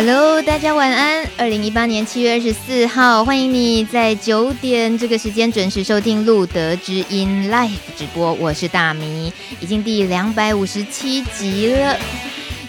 [0.00, 1.28] Hello，大家晚安。
[1.36, 8.32] 二零一八年七月二十四号，欢迎你在九点这个时间准时收听路德之音 Live 直播。
[8.34, 11.96] 我是大米，已经第两百五十七集了。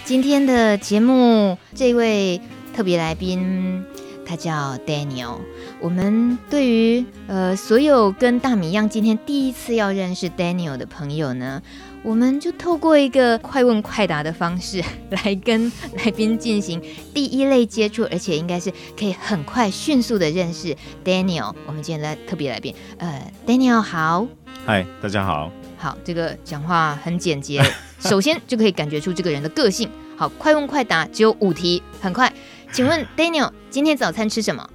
[0.04, 2.42] 今天的节目，这位
[2.76, 3.86] 特别来宾，
[4.26, 5.38] 他叫 Daniel。
[5.80, 11.62] 我们对于呃所有跟大米一样，今天第一次要认识 Daniel 的朋友呢，
[12.02, 16.82] 我们就透过一个快问快答的方式 来跟来宾进行
[17.14, 21.54] 第一类接触，而且应该是可以很快迅速的认识 Daniel。
[21.68, 24.26] 我们今天来特别来宾，呃，Daniel 好，
[24.66, 27.62] 嗨，大家好，好，这个讲话很简洁，
[28.00, 29.90] 首先就可以感觉出这个人的个性。
[30.16, 32.32] 好，快问快答，只有五题，很快。
[32.72, 34.70] 请问 Daniel 今天早餐吃什么？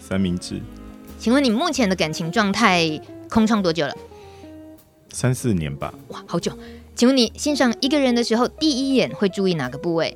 [0.00, 0.60] 三明治。
[1.18, 3.94] 请问你目前的感情状态空窗多久了？
[5.16, 6.52] 三四年吧，哇，好久。
[6.94, 10.14] 请问你欣赏一个人的时候，第一眼会注意哪个部位？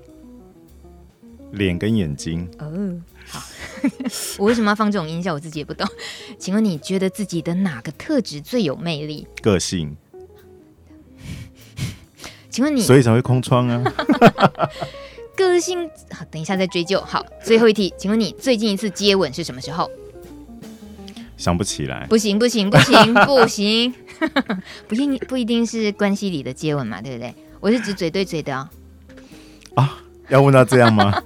[1.53, 2.47] 脸跟眼睛。
[2.59, 3.43] 哦，好。
[4.37, 5.33] 我为什么要放这种音效？
[5.33, 5.89] 我自己也不懂。
[6.39, 9.27] 请问你觉得自己的哪个特质最有魅力？
[9.41, 9.97] 个性。
[12.51, 13.83] 请问你，所以才会空窗啊？
[15.35, 17.01] 个性好，等一下再追究。
[17.01, 19.91] 好，最后一题，请问你最近一次接吻是什么时候？
[21.39, 22.07] 想不起来。
[22.07, 23.95] 不行不行不行不行。
[24.89, 27.35] 不一定不一定是关系里的接吻嘛，对不对？
[27.61, 28.69] 我是指嘴对嘴的哦。
[29.75, 31.13] 啊，要问到这样吗？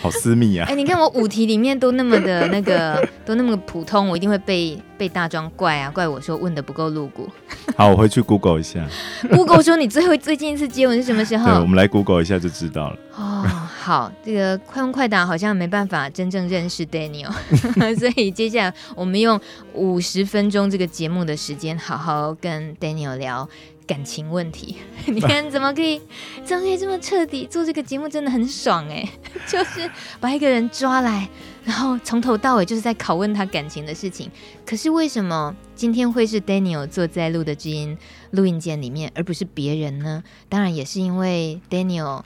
[0.00, 0.64] 好私密啊！
[0.66, 7.28] 哎、欸，你看我五题里面都那么的那个，都那么普通，我一定会被被大庄怪啊，怪我说问的不够露骨。
[7.76, 8.86] 好，我回去 Google 一下。
[9.30, 11.44] Google 说你最后最近一次接吻是什么时候？
[11.50, 12.98] 对，我们来 Google 一下就知道了。
[13.16, 17.30] 哦，好，这个快问快答好像没办法真正认识 Daniel，
[17.96, 19.40] 所以接下来我们用
[19.74, 23.48] 五十分钟这个节目的时间，好好跟 Daniel 聊。
[23.86, 26.02] 感情问题， 你看怎么可以，
[26.44, 27.46] 怎么可以这么彻底？
[27.46, 29.08] 做这个节目真的很爽哎，
[29.46, 31.28] 就是把一个人抓来，
[31.64, 34.28] 然后从头到尾就是在拷问他感情的事情。
[34.66, 37.96] 可是为什么今天会是 Daniel 坐在露德知音
[38.32, 40.24] 录音间里面，而不是别人呢？
[40.48, 42.24] 当然也是因为 Daniel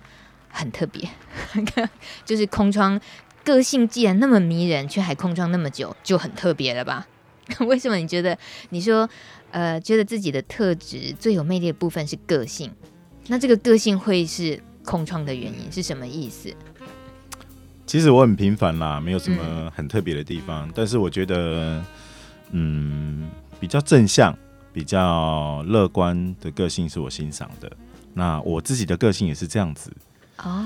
[0.50, 1.09] 很特别，
[2.25, 3.00] 就是空窗，
[3.44, 7.06] 个性既然那么迷人，却还空窗那么久，就很特别了吧？
[7.66, 8.37] 为什么你觉得？
[8.71, 9.09] 你说？
[9.53, 12.71] 呃，觉得自己的特质最有魅力的部分是个性，
[13.27, 16.55] 那这个个性会是空窗的原因是什么意思？
[17.84, 21.84] 其实我很平凡啦，没有什么很特别的地方，但是我觉得，
[22.53, 23.28] 嗯，
[23.59, 24.33] 比较正向、
[24.72, 27.69] 比较乐观的个性是我欣赏的。
[28.15, 29.93] 那我自己的个性也是这样子。
[30.43, 30.65] 哦，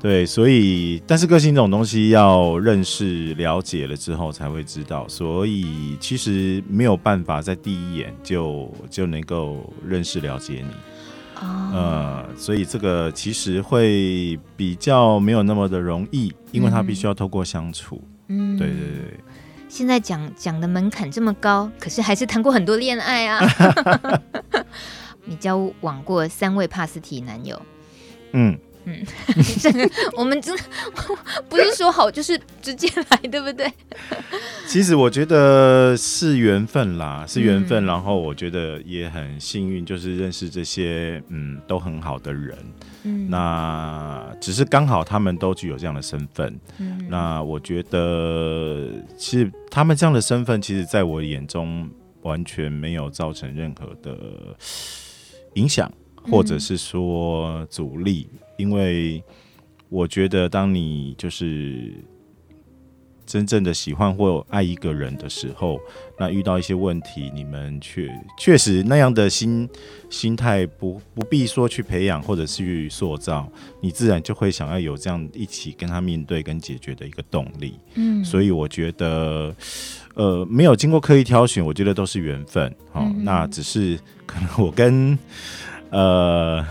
[0.00, 10.74] 对，所以，但是个性这种东西要认识、了解了之后才会知道，所以其实没有办法在第一眼就就能够认识、了解你。
[11.40, 18.02] 哦，呃，所以这个其实会比较没有那么的容易，因为他必须要透过相处。
[18.26, 19.20] 嗯，对对对。
[19.68, 23.40] 现在讲讲的门槛这么高，可是还是谈过很多恋爱啊。
[25.24, 27.62] 你交往过三位帕斯提男友？
[28.32, 28.58] 嗯。
[28.84, 29.04] 嗯，
[29.60, 30.56] 这 个我们真
[31.48, 33.72] 不是说好就是直接来，对不对？
[34.66, 37.84] 其实我觉得是缘分啦，是缘分。
[37.84, 42.56] 嗯、然后我觉得也很幸运，就是认识这些嗯都很好的人。
[43.04, 46.58] 嗯，那只是刚好他们都具有这样的身份。
[46.78, 51.88] 嗯，那我觉得其实他们这样的身份，其实在我眼中
[52.22, 54.16] 完全没有造成任何的
[55.54, 55.90] 影响，
[56.30, 58.28] 或者是说阻力。
[58.62, 59.20] 因为
[59.88, 61.92] 我觉得，当你就是
[63.26, 65.80] 真正的喜欢或爱一个人的时候，
[66.16, 68.08] 那遇到一些问题，你们确
[68.38, 69.68] 确实那样的心
[70.08, 77.74] 心态不不必说去培养或者是去塑造，你自然就会想要有这样一起跟他面对跟解决的一个动力。
[77.94, 79.52] 嗯，所以我觉得，
[80.14, 82.72] 呃，没有经过刻意挑选，我觉得都是缘分。
[82.92, 85.18] 好，嗯，那只是可能我跟
[85.90, 86.64] 呃。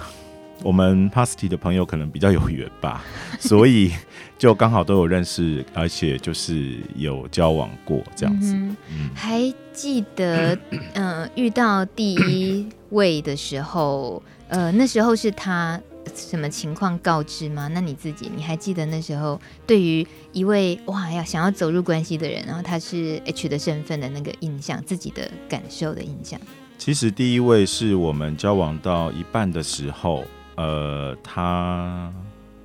[0.64, 3.04] 我们 Pasty 的朋友可能比较有缘吧，
[3.40, 3.92] 所以
[4.38, 8.54] 就刚好都有认识，而且就是有交往过这样子。
[8.54, 9.42] 嗯嗯、还
[9.74, 10.80] 记得，嗯、
[11.26, 15.82] 呃，遇到第一位的时候，呃，那时候是他
[16.14, 17.68] 什么情况告知吗？
[17.70, 26.40] 那你自己，你还记得那时候对于一位哇要想要走入关系的人，然后他是 H 的身份的那个印象，自己的感受的印象？
[26.78, 30.24] 其实第一位是我们交往到一半的时候。
[30.62, 32.14] 呃，他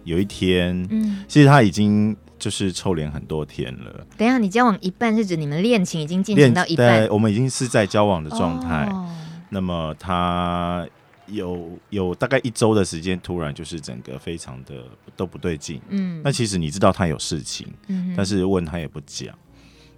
[0.05, 4.07] 有一天，嗯，其实他已经就是臭脸很多天了。
[4.19, 7.01] 等一下，你交往一半是指你们恋情已经进行到一半？
[7.01, 8.85] 对，我们已经是在交往的状态。
[8.91, 9.09] 哦。
[9.49, 10.87] 那么他
[11.27, 14.85] 有有大概一周的时间，突然就是整个非常的
[15.17, 15.81] 都不对劲。
[15.89, 19.35] 嗯，那其实你知道他有事情，嗯，但是问他也不讲。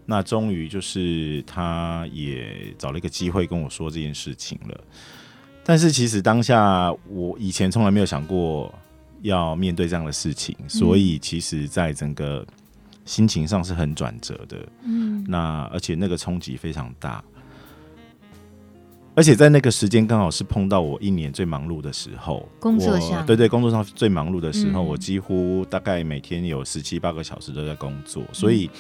[0.06, 4.81] 那终于就是他也找了一个机会跟我说这件事情了。
[5.69, 8.75] 但是其实当下我以前从来没有想过
[9.20, 12.43] 要面对这样的事情，所以其实在整个
[13.05, 14.56] 心情上是很转折的。
[14.85, 17.23] 嗯，那而且那个冲击非常大。
[19.15, 23.26] 而且在那个时间刚好是碰到我一年最忙碌的时候，工作上。
[23.26, 28.71] 对对，工作上最忙碌的时候，嗯、我几乎大概每天有十七八个小时都在工作，嗯、所以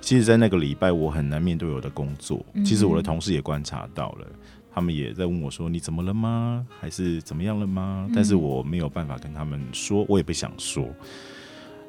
[0.00, 2.44] 其实，在那个礼拜我很难面对我的工作。
[2.54, 4.26] 嗯、其实我的同事也观察到了，
[4.74, 6.66] 他们也在问我说：“你怎么了吗？
[6.80, 10.88] 还是怎么样了吗？”但是我没有办法跟他们说，我也不想说。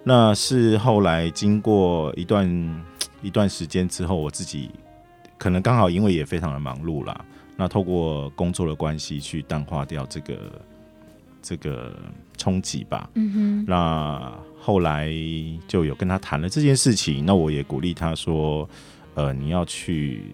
[0.04, 2.84] 那是后来经过一段
[3.22, 4.70] 一段时间之后，我自己
[5.38, 7.26] 可能刚好因为也非常的忙碌啦。
[7.56, 10.62] 那透过工作的关系去淡化掉这个
[11.42, 11.98] 这个
[12.38, 13.10] 冲击吧。
[13.14, 13.66] 嗯哼。
[13.66, 15.10] 那后来
[15.68, 18.68] 就有跟他谈了这件事情，那我也鼓励他说，
[19.14, 20.34] 呃，你要去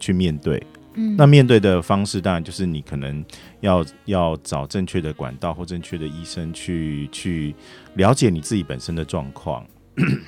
[0.00, 0.60] 去面对。
[0.94, 1.16] 嗯。
[1.16, 3.24] 那面对的方式当然就是你可能
[3.60, 7.54] 要要找正确的管道或正确的医生去去
[7.94, 9.64] 了解你自己本身的状况。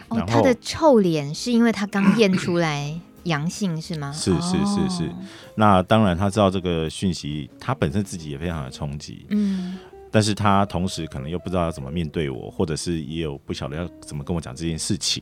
[0.08, 3.00] 哦，他的臭脸是因为他刚验出来。
[3.26, 4.12] 阳性是吗？
[4.12, 5.10] 是是是是，
[5.56, 9.76] 那当然他知道这个讯息，他本身自己也非常的冲击，嗯，
[10.12, 15.20] 但是他同时可能又不知道要怎么面对我，或者是也有不晓得要怎么跟我讲这件事情。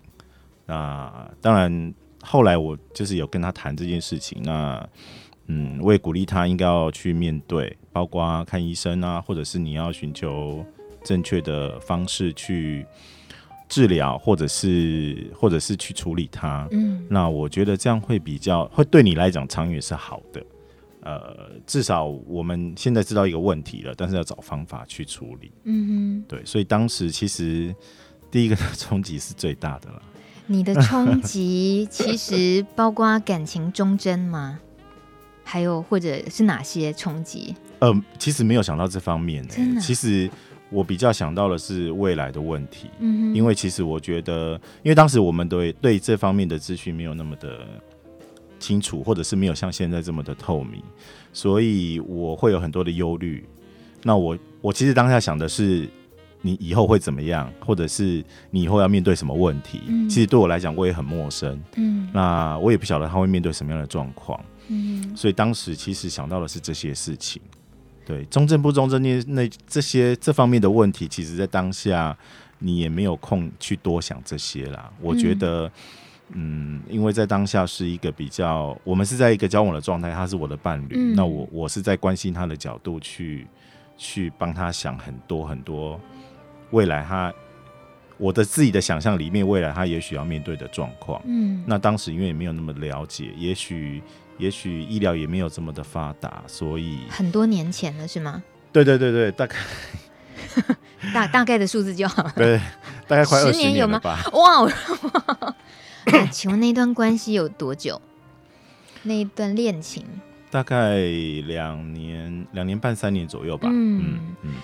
[0.66, 1.10] 那
[1.40, 4.86] 当然后来我就是有跟他谈这件事情，那
[5.46, 10.64] 嗯，我也鼓励他应该要去面对，包括看医生啊，或者是你要寻求
[11.04, 12.86] 正确的方式去。
[13.66, 20.46] 治疗，或者是或者是去处理它，嗯，那我觉得这样会比较会对你来讲长远是好的，
[21.00, 27.74] 呃，至少我们现在知道一个问题了，但是要找方法去处理，嗯哼，对，所以当时其实
[28.30, 30.02] 第一个冲击是最大的了。
[30.46, 34.60] 你的冲击其实包括感情忠贞吗？
[35.44, 37.54] 还有或者是哪些冲击？
[37.78, 40.28] 呃，其实没有想到这方面，真的，其实。
[40.70, 47.60] 我比较想到的是未来的问题，嗯哼，因为其实我觉得，因为当时我们对对这方面的资讯没有那么的
[48.58, 50.82] 清楚，或者是没有像现在这么的透明，
[51.32, 53.46] 所以我会有很多的忧虑。
[54.02, 55.88] 那我我其实当下想的是，
[56.40, 59.80] 你以后会怎么样，或者是你以后要面对什么问题？
[59.86, 67.40] 嗯，其实对我来讲，我也很陌生，嗯，那我也不晓得他会面对什么样的状况，嗯，所以当时其实想到的是这些事情。
[68.06, 72.14] 对，中正不中正那那这些这方面的问题，其实在当下
[72.58, 74.92] 你也没有空去多想这些啦。
[75.00, 75.66] 我觉得，
[76.32, 83.46] 嗯，嗯，因为在当下是一个比较，我们是在一个交往的状态，他是我的伴侣，嗯、那我我是在关心他的角度去
[83.96, 85.98] 去帮他想很多很多
[86.72, 87.32] 未来他
[88.18, 91.22] 我的自己的想象里面未来他也许要面对的状况。
[91.24, 94.02] 嗯，那当时因为也没有那么了解，也许。
[94.38, 98.42] 也许医疗也没有这么的发达，所以很多年前了，是吗？
[98.72, 99.56] 对对对对，大概
[101.14, 102.32] 大大概的数字就好了。
[102.34, 102.60] 对，
[103.06, 104.00] 大概快二十年有吗？
[104.32, 104.68] 哇！
[106.30, 108.00] 请问那段关系有多久？
[109.04, 110.04] 那一段恋情
[110.50, 110.98] 大概
[111.46, 113.68] 两年、两年半、三年左右吧。
[113.70, 114.54] 嗯嗯嗯。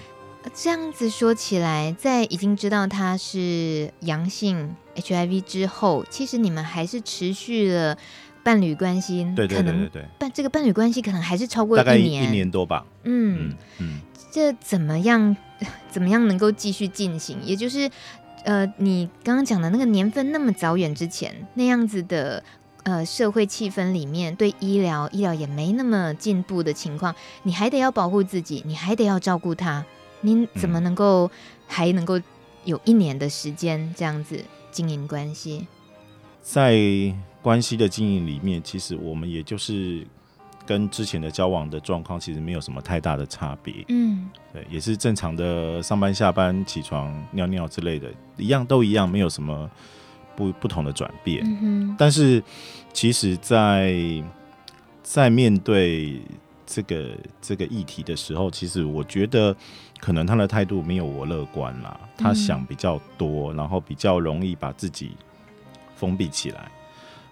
[0.55, 7.97] 这样子说起来，在已经知道他是阳性 HIV 之后，其实你们还是持续了。
[8.51, 12.85] 伴侣关系，对对对对对，伴这个伴侣关系可能还是超过一年，大概一年多吧。
[13.05, 14.01] 嗯嗯，
[14.33, 15.37] 这怎么样？
[15.89, 17.39] 怎么样能够继续进行？
[17.45, 17.89] 也就是，
[18.43, 22.43] 呃，你刚刚讲的那个年份那么早远之前那样子的
[22.83, 27.15] 呃社会气氛里面，对医疗医疗也没那么进步的情况，
[27.45, 29.85] 你还得要保护自己，你还得要照顾他，
[30.23, 31.31] 你怎么能够、嗯、
[31.69, 32.21] 还能够
[32.65, 35.69] 有一年的时间这样子经营关系？
[36.43, 37.15] 在。
[37.43, 40.07] 关系的经营里面，其实我们也就是
[40.67, 43.85] 跟之前的交往的状况其实没有什么太大的差别。
[43.89, 49.71] 嗯，对，也是正常的上班、下班、起床、尿尿之类的，一样都一样，没有什么
[50.37, 51.43] 不不同的转变。
[51.99, 52.43] 但是，
[52.93, 53.93] 其实在，
[55.03, 56.21] 在在面对
[56.67, 59.57] 这个这个议题的时候，其实我觉得
[59.99, 61.99] 可能他的态度没有我乐观啦。
[62.17, 65.13] 他想比较多，然后比较容易把自己
[65.97, 66.71] 封闭起来。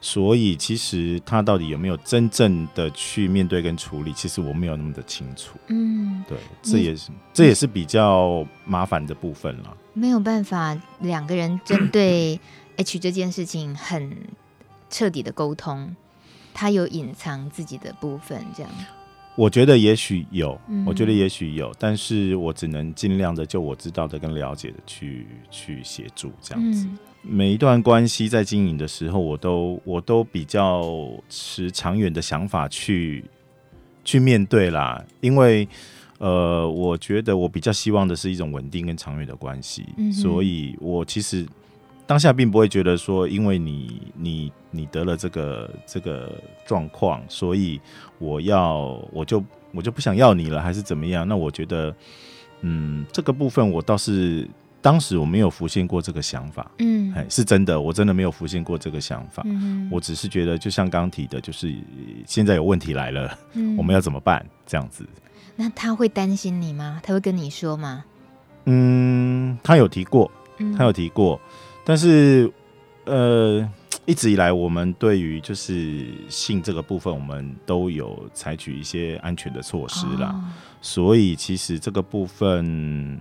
[0.01, 5.59] 所以，其实他到底有没有真正的去面对跟处理，其实我没有那么的清楚。
[5.67, 9.77] 嗯，对，这也是这也是比较麻烦的部分了。
[9.95, 12.39] 没有办法，两个人针对
[12.79, 14.17] H 这件事情很
[14.89, 15.97] 彻底的沟通，
[16.55, 18.71] 他有隐藏自己的部分，这样。
[19.35, 26.87] 我觉得也许有，嗯、我觉得也许有，但是我只能尽量的就我知道的跟了解的去去协助这样子。
[26.87, 33.25] 嗯、每一段关系在经营的时候，我都我都比较持长远的想法去
[34.05, 35.69] 去面对啦，因为
[36.19, 41.47] 呃，我觉得我比较希望的是一种稳定跟长远的关系，嗯、所以我其实。
[42.09, 46.33] 当下并不会觉得说，因为你你你得了这个这个
[46.67, 47.79] 状况，所以
[48.19, 51.29] 我要我就我就不想要你了，还是怎么样？
[51.29, 51.95] 那我觉得，
[52.63, 54.49] 嗯，这个部分我倒是
[54.89, 59.43] 当时我没有浮现过这个想法，嗯，哎是真的，我真的没有浮现过这个想法。
[59.45, 61.77] 嗯，我只是觉得，就像刚提的，就是
[62.27, 64.43] 现在有问题来了，嗯，我们要怎么办？
[64.67, 65.07] 这样子。
[65.57, 67.03] 那他会担心你吗？
[67.03, 68.03] 他会跟你说吗？
[68.65, 70.33] 嗯，他有提过，
[70.79, 71.39] 他有提过。
[71.45, 71.49] 嗯
[71.85, 72.51] 但是，
[73.05, 73.71] 呃，
[74.07, 80.29] 一直以来，我们对于就是性这个部分，我们都有采取一些安全的措施啦。
[80.29, 80.45] 哦、
[80.81, 83.19] 所以，其实这个部分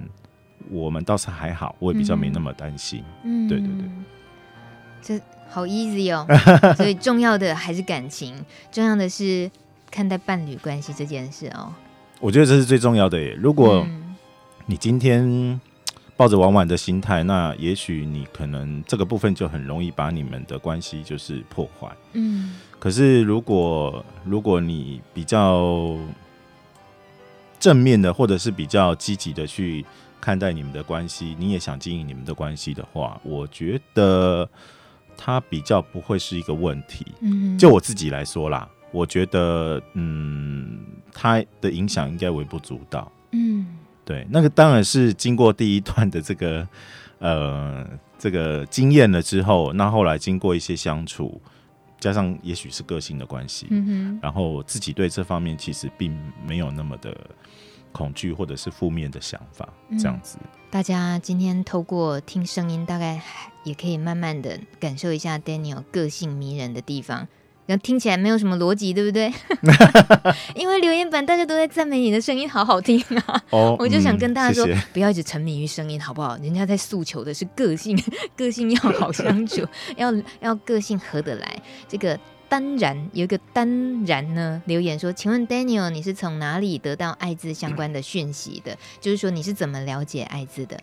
[0.69, 3.03] 我们倒是还好，我也比较没那么担心。
[3.23, 3.85] 嗯，对对对，
[5.01, 6.25] 这好 easy 哦。
[6.75, 8.35] 所以，重要的还是感情，
[8.71, 9.49] 重要的是
[9.89, 11.73] 看待伴侣关系这件事哦。
[12.19, 13.33] 我觉得这是最重要的耶。
[13.39, 13.85] 如果
[14.65, 15.59] 你今天。
[16.17, 21.87] 抱着玩玩的心态，那也许你可能这个部分就很容易把你们的关系就是破坏。
[22.13, 25.95] 嗯，可是如果如果你比较
[27.59, 29.85] 正面的，或者是比较积极的去
[30.19, 34.49] 看待你们的关系，你也想经营你们的关系的话，我觉得
[35.15, 37.05] 它比较不会是一个问题。
[37.21, 40.79] 嗯，就我自己来说啦，我觉得嗯，
[41.13, 43.11] 它的影响应该微不足道。
[43.31, 43.65] 嗯。
[44.05, 46.65] 对，那个当然是经过第一段的这个
[47.19, 47.85] 呃
[48.17, 51.41] 这个经验了之后，那后来经过一些相处，
[51.99, 57.13] 加上也许是个性的关系，嗯哼，然后自己对这方面其实并没有那么的
[57.97, 59.67] 恐惧或者是负面的想法，
[59.99, 60.37] 这样子。
[60.41, 63.19] 嗯，大家今天透过听声音，大概
[63.63, 67.27] 也可以慢慢的感受一下 Daniel 个性迷人的地方。
[67.65, 69.29] 然后听起来没有什么逻辑，对不对？
[70.55, 76.37] 因为留言板大家都在赞美你的声音好好听啊！Oh, 我就想跟大家说，嗯、谢谢不要一直沉迷于声音，好不好？
[76.37, 78.01] 人家在诉求的是个性，
[78.37, 81.61] 个性要好相处，要要个性合得来。
[81.89, 82.17] 这个
[82.49, 88.73] 当然有一个当然呢，留言说，请问 Daniel，你是从哪里得到艾滋相关的讯息的？
[88.73, 90.79] 嗯、就是说你是怎么了解艾滋的？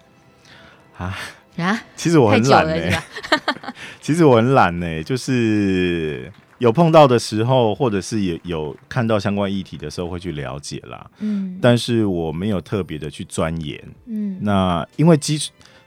[0.96, 1.18] 啊
[1.56, 1.82] 啊！
[1.96, 3.02] 其实我很懒呢、欸，
[4.00, 6.32] 其实我很懒呢、欸，就是。
[6.58, 11.10] 有碰到的时候，或者是也有看到相关议题的时候，会去了解啦。
[11.18, 13.78] 嗯，但是我没有特别的去钻研。
[14.06, 15.36] 嗯，那因为基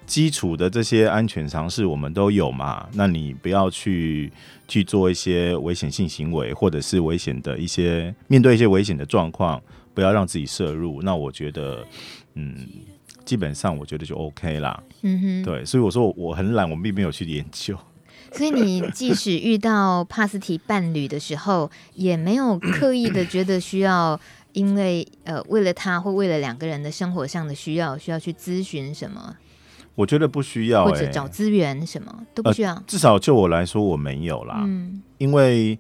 [0.08, 4.32] 基础的这些安全常识我们都有嘛，那你不要去
[4.68, 9.62] 去做一些危险性行为，或者是危险的一些面对一些危险的状况，
[9.94, 11.02] 不要让自己摄入。
[11.02, 11.86] 那我觉得，
[12.36, 12.56] 嗯，
[13.26, 14.82] 基本上我觉得就 OK 啦。
[15.02, 17.78] 嗯哼，对，所以我说我我很懒，我并没有去研究。
[18.32, 24.20] 所以你即使遇到帕斯提伴侣的时候，也没有刻意的觉得需要，
[24.54, 29.36] 因为呃，为了他或为了两个人的生活上的需要，需要去咨询什么？
[29.98, 32.84] 我觉得不需要、欸，或者找资源什么都不需要、呃。
[32.86, 34.62] 至少就我来说，我没有啦。
[34.64, 35.78] 嗯，因为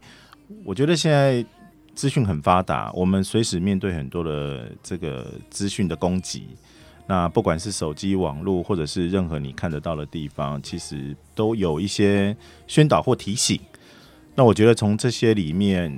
[0.65, 1.45] 我觉得现在
[1.93, 6.47] 资讯很发达，我们随时面对很多的这个资讯的攻击。
[7.05, 13.59] 那不管是手机、网络，或者是任何你看得到的地方，其实都有一些宣导或提醒。
[14.33, 15.95] 那我觉得从这些里面，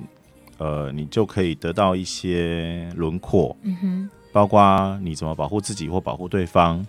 [0.58, 6.86] 呃，你就可以得到一些轮廓，嗯哼，包括你怎么保护自己或保护对方。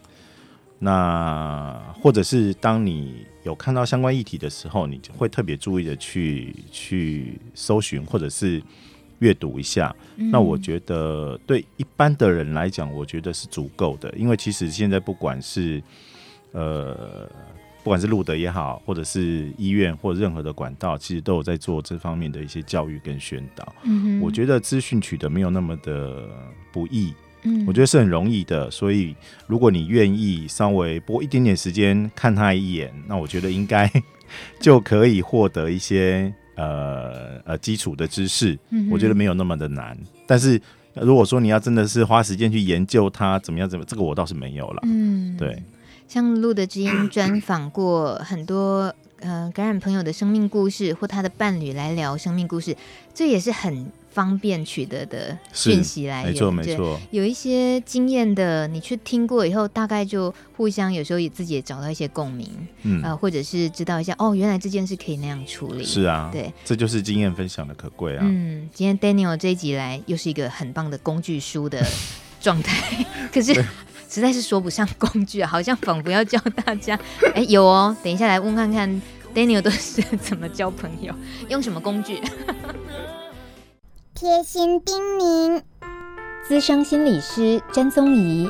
[0.81, 8.61] 那或者是当你有看到相关议题的时候，你就会特别注意的去去搜寻，或者是。
[9.21, 14.11] 阅读一下，那我觉得对一般的人来讲，我觉得是足够的。
[14.17, 15.83] 因为其实现在不管是
[16.53, 17.29] 呃，
[17.85, 23.75] 不管是路德也好，或者是医院或任何的管道，其实都有在做这方面的一些教育跟宣导。
[23.83, 26.27] 嗯，我觉得资讯取得没有那么的
[26.73, 28.71] 不易，嗯，我觉得是很容易的。
[28.71, 29.15] 所以
[29.47, 33.91] 如果你愿意稍微拨一点点时间看他一眼，那我觉得应该
[34.61, 36.33] 就可以获得一些。
[36.57, 38.59] 呃呃，基础的知识，
[38.91, 39.97] 我觉得没有那么的难。
[39.99, 40.61] 嗯、但是
[40.93, 44.83] 如果说你要真的是花时间去研究它怎么样怎么，这个我倒是没有了。
[44.83, 45.63] 嗯，对。
[46.07, 52.77] 像路的知音专访过很多呃感染朋友的生命故事，或他的伴侣来聊生命故事，
[53.15, 57.01] 这也是很方便取得的讯息来源，没错没错。
[57.11, 62.49] 有一些经验的，你去听过以后，大概就互相有时候也自己也找到一些共鸣，
[62.83, 65.85] 嗯、呃，或者是知道一下哦，原来这件事可以那样处理。
[65.85, 68.25] 是啊，对，这就是经验分享的可贵啊。
[68.27, 71.81] 嗯，今天 Daniel 这一集来又是一个很棒的工具书的
[72.41, 73.55] 状态， 可是
[74.09, 76.99] 实在是说不上工具啊，好像仿佛要教大家。
[77.35, 78.91] 哎，有哦，等一下来问看看
[79.33, 81.15] Daniel 都是怎么交朋友，
[81.49, 82.21] 用什么工具？
[84.21, 85.63] 贴心叮咛，
[86.47, 88.47] 资深心理师詹宗仪。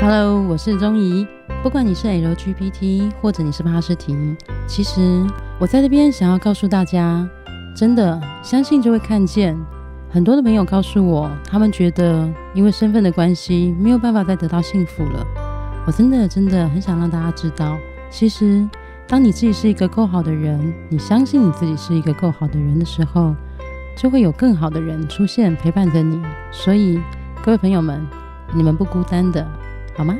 [0.00, 1.26] Hello，我是宗仪。
[1.62, 4.16] 不管你是 LGBT 或者你是帕斯提，
[4.66, 5.26] 其实
[5.60, 7.28] 我在这边想要告诉大家，
[7.76, 9.54] 真的相信就会看见。
[10.10, 15.22] 很多的朋友告诉我，他们觉得因为身份的关系，没有办法再得到幸福了。
[15.86, 17.76] 我真的真的很想让大家知道，
[18.10, 18.66] 其实。
[19.08, 23.34] 当你自己是一个够好的人，你相信你自己是一个够好的人的时候，
[23.96, 26.20] 就会有更好的人出现陪伴着你。
[26.52, 27.00] 所以，
[27.42, 28.06] 各位朋友们，
[28.54, 29.50] 你们不孤单的，
[29.96, 30.14] 好吗？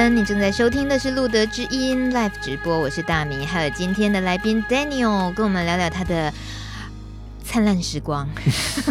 [0.00, 6.32] 分，你正在收听的是路德之音 Live 直播，我是大明，还有今天的来宾 Daniel，跟我们聊聊他的
[7.44, 8.26] 灿烂时光。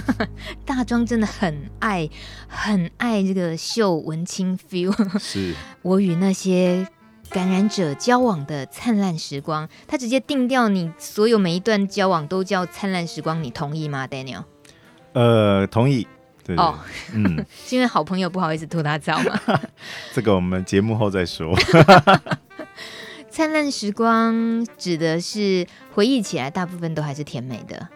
[0.68, 2.08] 大庄真的很爱，
[2.48, 4.94] 很爱这个秀文青 feel。
[5.18, 6.88] 是 我与那些
[7.32, 14.44] 感染者交往的灿烂时光，他直接定调你所有每一段交往都叫灿烂时光，你同意吗，Daniel？
[15.14, 16.08] 呃，同意。
[16.58, 16.78] 哦，
[17.14, 19.40] 嗯，是因为好朋友不好意思吐他槽吗？
[20.14, 21.56] 这个我们节目后再说。
[23.30, 27.88] 灿烂时光指的是回忆起来，大部分都还是甜美的。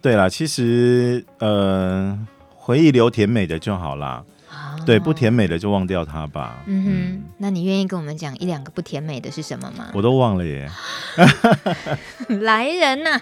[0.00, 2.18] 对啦，其实呃，
[2.56, 4.24] 回忆留甜美的就好啦。
[4.50, 6.62] 哦、对，不甜美的就忘掉它吧。
[6.66, 9.90] 嗯哼，嗯，那你愿意跟我们讲一两个不甜美的是什么吗？
[9.94, 10.68] 我都忘了耶。
[12.40, 13.20] 来人呐、啊，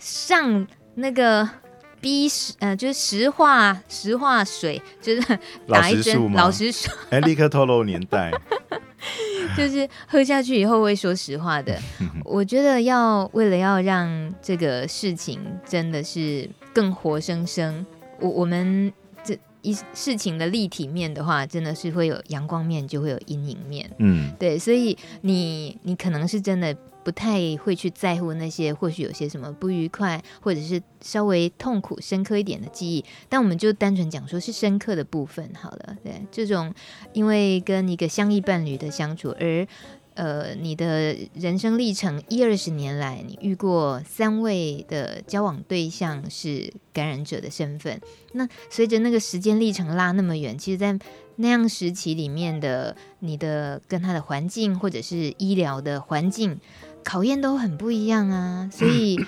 [0.00, 1.48] 上那个。
[2.00, 8.32] 逼实呃，就是石化石化水，就是打一针老实说， 哎，立刻透露年代，
[9.56, 11.78] 就是喝下去以后会说实话的。
[12.24, 17.84] 我觉得要为了要让这个事情真的是更活生生，
[18.18, 23.90] 我我们这一事情的立体面的话，真的是会有阳光面，就会有阴影面。
[23.98, 26.74] 嗯，对，所以你你可能是真的。
[27.02, 35.96] 不太会去在乎那些或许有些什么不愉快，或者是稍微痛苦、深刻一点的记忆，但我们就单纯讲说是深刻的部分好了。
[36.04, 36.74] 对，这种
[37.12, 39.66] 因为跟一个相依伴侣的相处，而
[40.14, 47.98] 呃，你的人生历程一二十年来，你遇过三位的交往对象是感染者的身份，
[48.32, 50.98] 那随着那个时间历程拉那么远，其实，在
[51.36, 56.60] 那样时期里面的你的跟他的环境或者是医疗的环境。
[57.04, 59.18] 考验都很不一样啊， 所以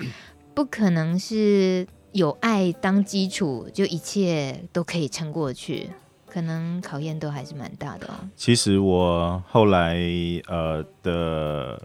[0.53, 5.89] 不可能是有爱当基础就一切都可以撑过去，
[6.27, 8.13] 可能考验都还是蛮大的哦。
[8.35, 9.97] 其实我后来
[10.47, 11.81] 呃的，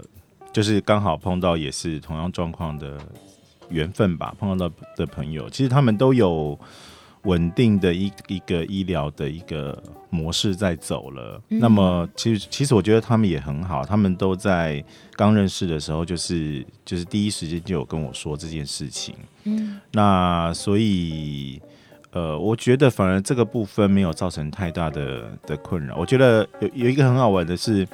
[0.53, 2.98] 就是刚好碰到也是同样状况的
[3.70, 6.59] 缘分吧，碰到的的朋友，其实他们都有。
[7.22, 14.83] 稳定的一一个医疗的一个模式在走了，嗯、那么其实其实我觉得他们也很好，他们都在
[15.16, 21.61] 刚认识的时候就是就是第一时间就有跟我说这件事情，嗯，那所以
[22.12, 25.96] 呃，我觉得反而这个部分没有造成太大的的困扰。
[25.96, 27.87] 我觉得有有一个很好玩的是，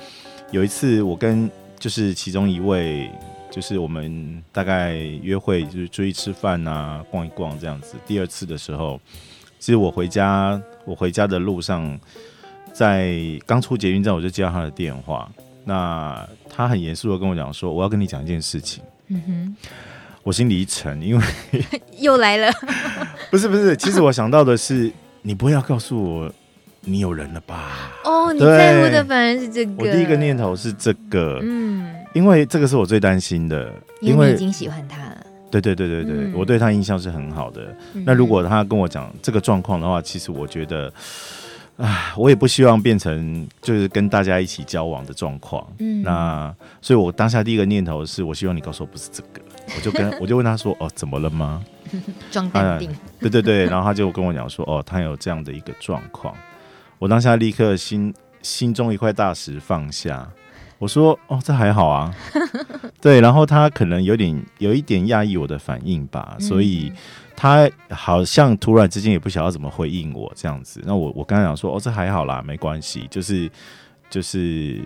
[0.52, 3.10] 有一次我跟就是其中一位。
[3.54, 7.94] 就是我们大概约会，就是出去吃饭啊，逛一逛这样子。
[8.04, 9.00] 第二次的时候，
[9.60, 11.96] 其实我回家，我回家的路上，
[12.72, 15.30] 在刚出捷运站，我就接到他的电话。
[15.64, 19.56] 那他很严肃的跟我讲说：“我要跟你讲一件事情。”嗯哼，
[20.24, 21.24] 我心里一沉，因为
[22.00, 22.50] 又来了。
[23.30, 24.90] 不是不是，其实我想到的是，
[25.22, 26.32] 你不会要告诉我
[26.80, 27.92] 你有人了吧？
[28.02, 29.72] 哦，你在乎的反而是这个。
[29.78, 31.38] 我第一个念头是这个。
[31.40, 31.94] 嗯。
[32.14, 35.26] 因为这个是我最担心的，因为你已经喜欢他了。
[35.50, 37.76] 对对对对对，嗯、我对他印象是很好的。
[37.92, 40.92] 嗯、那如果他跟我讲这个状况的话，其实我觉得，
[41.76, 45.64] 啊，我也不希望变成就是跟大家一起交往的状况。
[45.78, 49.40] 嗯，那所以我当下第一个念头是我希望你告诉我不是这个，
[49.76, 51.64] 我就跟 我就问他说，哦，怎么了吗？
[52.32, 52.90] 装淡定。
[53.20, 56.34] 对对对，然后他就跟我讲说，哦，他有这样的一个状况。
[56.98, 60.28] 我当下立刻心心中一块大石放下，
[60.78, 62.14] 我说：“哦，这还好啊。
[63.00, 66.92] ”对，然后他可能有点有一点讶异我的反应吧，所以
[67.36, 70.82] 他好像突然之间也不晓得怎么回应我这样子。
[70.84, 73.50] 那我我刚才讲说：“哦，这还好啦，没关系，就是
[74.10, 74.80] 就是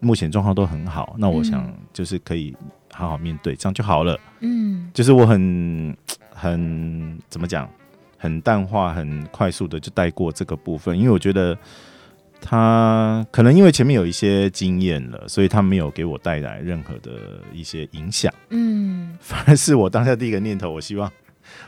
[0.00, 2.54] 目前状况都很好。”那我想就是可以
[2.92, 4.18] 好好面对，这样就好了。
[4.40, 5.96] 嗯，就是我很
[6.30, 7.68] 很怎么讲？
[8.16, 11.54] 很淡化、很快速的就带过这个部分，因为我觉得
[12.46, 18.30] 他可能因为前面有一些经验了，所以他没有给我带来任何的一些影响。
[18.50, 21.10] 嗯，反而是我当下第一个念头，我希望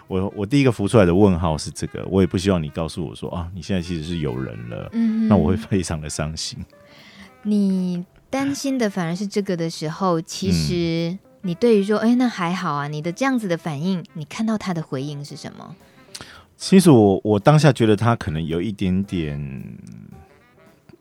[0.07, 6.59] 我 我第一个浮出来的问号是这个，我也不希望你告诉我说啊，你现在其实是有人了，嗯，那我会非常的伤心。
[7.43, 15.75] 你担心的反而是这个的时候，其实你对于说，哎、欸，那还好啊，你的这样子的反应，你看到他的回应是什么？
[16.59, 19.39] 其实我我当下觉得他可能有一点点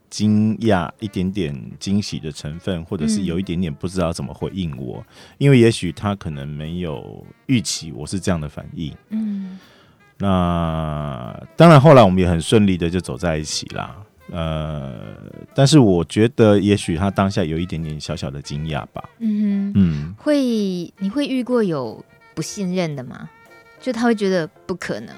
[0.10, 5.06] 惊讶，一点点惊喜的成分，或者是有一点点不知道怎么回应我，嗯、
[5.38, 8.94] 因为也许他可能没有预期我是这样的反应。
[9.10, 9.60] 嗯，
[10.18, 13.96] 那当然后来我们也很顺利的就走在一起啦。
[14.32, 15.16] 呃，
[15.54, 19.04] 但是我觉得也许他当下有一点点小小的惊讶吧。
[19.20, 20.40] 嗯哼嗯，会
[20.98, 23.30] 你会遇过有不信任的吗？
[23.80, 25.16] 就他会觉得不可能。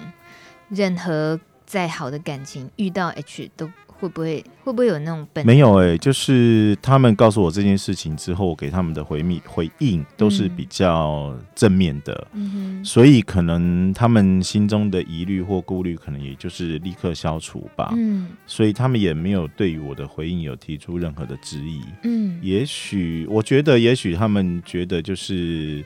[0.70, 5.46] 任何再好的感情，遇到 H 都会不会会不会有那种本？
[5.46, 17.92] 没有哎、欸，就是他们告诉我这件事情之后，我给他们的回密回应都是比较正面的，嗯、所以可能他们心中的疑虑或顾虑，可能也就是立刻消除吧。
[17.96, 21.82] 嗯，所以他们也没有对于我的回应有提出任何的质疑。
[22.04, 25.84] 嗯，也许我觉得，也许他们觉得就是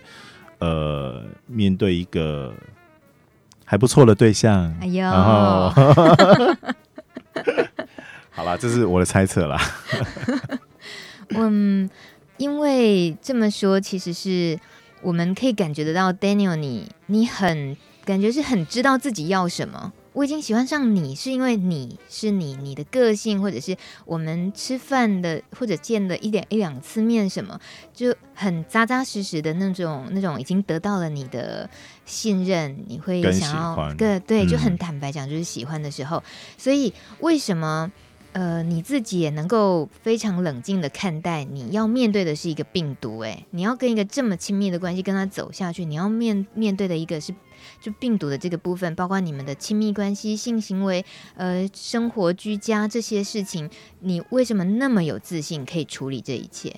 [0.59, 2.53] 呃，面对一个。
[3.63, 5.71] 还不错的对象，哎呦，然后
[8.31, 9.59] 好了，这是我的猜测啦。
[11.35, 11.89] 嗯，
[12.37, 14.57] 因为这么说，其实是
[15.01, 19.93] 我们可以感觉得到，Daniel，你你很感觉是很知道自己要什么。
[20.13, 27.57] 我已经喜欢上你，是因为你是你，你的个性，或者是我们吃饭的，或者见的一点一两次面，什么
[27.93, 31.69] 就很扎扎实实的那种，那种已经得到了你的
[32.05, 36.17] 信任，你会想要对对，就很坦白讲，就是喜欢的时候。
[36.17, 36.23] 嗯、
[36.57, 37.89] 所以为什么
[38.33, 43.19] 呃你自己也能够非常冷静的看待，你要面对的是一个病毒？
[43.19, 47.33] 哎，你要跟一个这么亲密的关系跟他走下去，你要面面对的一个是。
[47.79, 56.77] 就病毒的这个部分，包括你们的亲密关系、性行为、呃，生活居家这些事情，你为什么那么有自信可以处理这一切？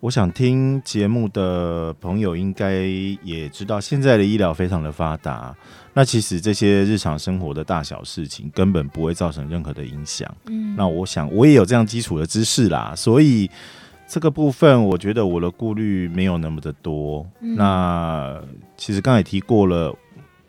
[0.00, 2.82] 我想听节目的朋友应该
[3.22, 5.54] 也知道，现在的医疗非常的发达，
[5.92, 10.28] 那其实这些日常生活的大小事情根本不会造成任何的影响。
[10.46, 13.50] 嗯，那我想我也有这样基础的知识啦，所以。
[14.12, 17.24] 这个部分，我觉得我的顾虑没有那么的多。
[17.40, 18.42] 嗯、那
[18.76, 19.96] 其实刚才提过了，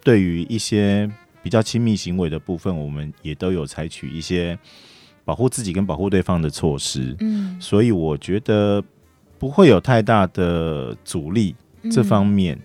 [0.04, 1.08] 对于一些
[1.44, 4.58] 比较亲密行为的部分，我们也都有采取一些
[5.24, 7.16] 保护自己跟保护对方的措施。
[7.20, 8.84] 嗯，所以我觉得
[9.42, 11.56] 不会有太大的阻力。
[11.92, 12.56] 这方面，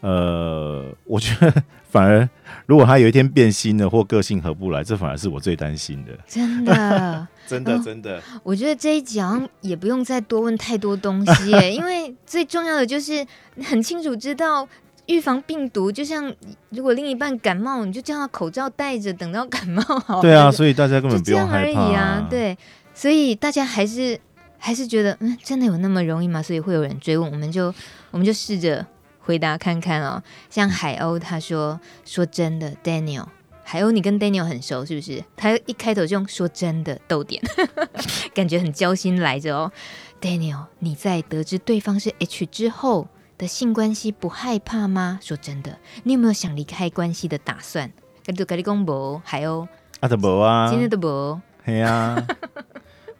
[0.00, 1.52] 嗯、呃，我觉得
[1.90, 2.26] 反而
[2.64, 6.12] 如果他有一天变心了或个性合不来，这反而是我最担心的。
[6.26, 7.28] 真的。
[7.46, 13.22] 真的真的，我觉得这一集好像也不用再多问太多东西耶， 因为最重要的就是
[13.62, 14.66] 很清楚知道
[15.04, 15.92] 预防病毒。
[15.92, 16.34] 就像
[16.70, 20.22] 如果另一半感冒，你就叫他口罩戴着，等到感冒好。
[20.22, 22.00] 对啊，所以大家根本不用害怕啊。
[22.00, 22.56] 啊对，
[22.94, 24.18] 所以大家还是
[24.64, 26.42] 还是觉得，嗯，真的有那么容易吗？
[26.42, 27.66] 所以会有人追问，我们就
[28.10, 28.86] 我们就试着
[29.20, 30.22] 回答看看哦。
[30.48, 33.26] 像海鸥他说，说真的，Daniel。
[33.62, 35.22] 海鸥你跟 Daniel 很熟是不是？
[35.36, 37.42] 他一开头就用说真的逗点，
[38.32, 39.70] 感觉很交心来着哦。
[40.18, 45.18] Daniel，你在得知对方是 H 之后的性关系不害怕吗？
[45.20, 47.92] 说真的，你有没有想离开关系的打算？
[48.24, 49.68] 跟杜卡利公博还有
[50.00, 52.16] 阿德博啊，今天的博，系啊，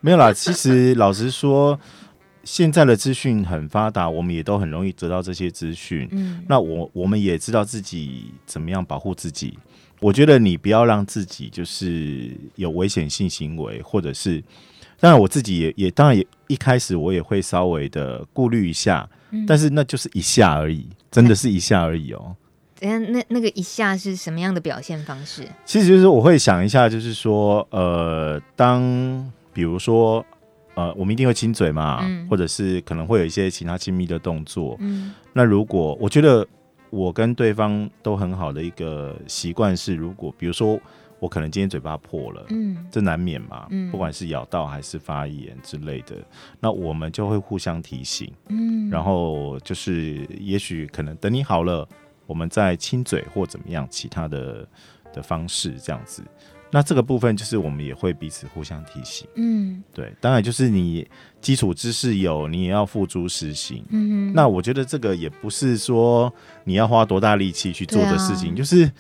[0.05, 0.31] 没有啦。
[0.35, 1.81] 其实老实说，
[2.45, 6.07] 现在的资讯很发达，我们也都很容易得到这些资讯。
[6.11, 9.59] 嗯，那我我们也知道自己怎么样保护自己。
[10.01, 14.45] 我觉得你不要让自己就是有危险性行为，或者是，
[15.01, 22.37] 当然我自己也也当然也一开始我也会稍微的顾虑一下，嗯、但是那就是一下而已，真的是一下而已哦。
[22.79, 25.49] 等下，那那个一下是什么样的表现方式？
[25.65, 30.23] 其实就是我会想一下，就是说，呃，当比如说，
[30.75, 34.77] 呃，我们一定会亲嘴嘛，嗯、或者是可能会有一些其他亲密的动作。
[34.81, 36.47] 嗯，那如果我觉得。
[36.91, 40.81] 我跟对方都很好的一个习惯是，如果比如说
[41.19, 46.17] 我我可能今天嘴巴破了，嗯，这难免嘛，嗯，不管是咬到还是发炎之类的，
[46.61, 51.89] 那我们就会互相提醒，嗯，然后就是也许可能等你好了，
[52.27, 54.69] 我们再亲嘴或怎么样其他的
[55.15, 56.23] 的方式这样子。
[56.75, 61.07] 那这个部分就是我们也会彼此互相提醒，嗯，对，当然就是你
[61.41, 66.33] 基础知识有，你也要付诸实行，嗯，那我觉得这个也不是说
[66.65, 68.91] 你要花多大力气去做的事情，啊、就是。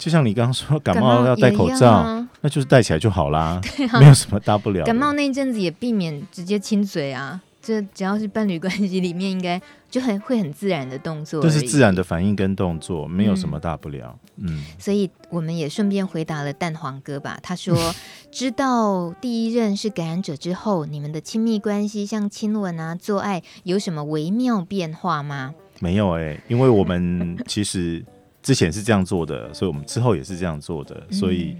[0.00, 3.60] 就像你刚刚说，感冒要戴口罩，啊、那就是戴起来就好啦，
[3.92, 4.82] 啊、没有什么大不了。
[4.86, 14.18] 感冒那一阵子也避免直接亲嘴啊，这只要是伴侣关系里面，应该就很会很自然的动作，就是自然的反应跟动作，没有什么大不了。
[14.36, 17.38] 嗯，嗯，所以我们也顺便回答了蛋黄哥吧。
[17.42, 17.76] 他说，
[18.30, 25.54] 知道第一任是感染者之后，你们的亲密关系像亲吻啊、做爱有什么微妙变化吗？
[25.80, 28.04] 没有哎、欸，因为我们其实。
[28.42, 31.54] 之前是这样做的，所以我们之后也是这样做的，所以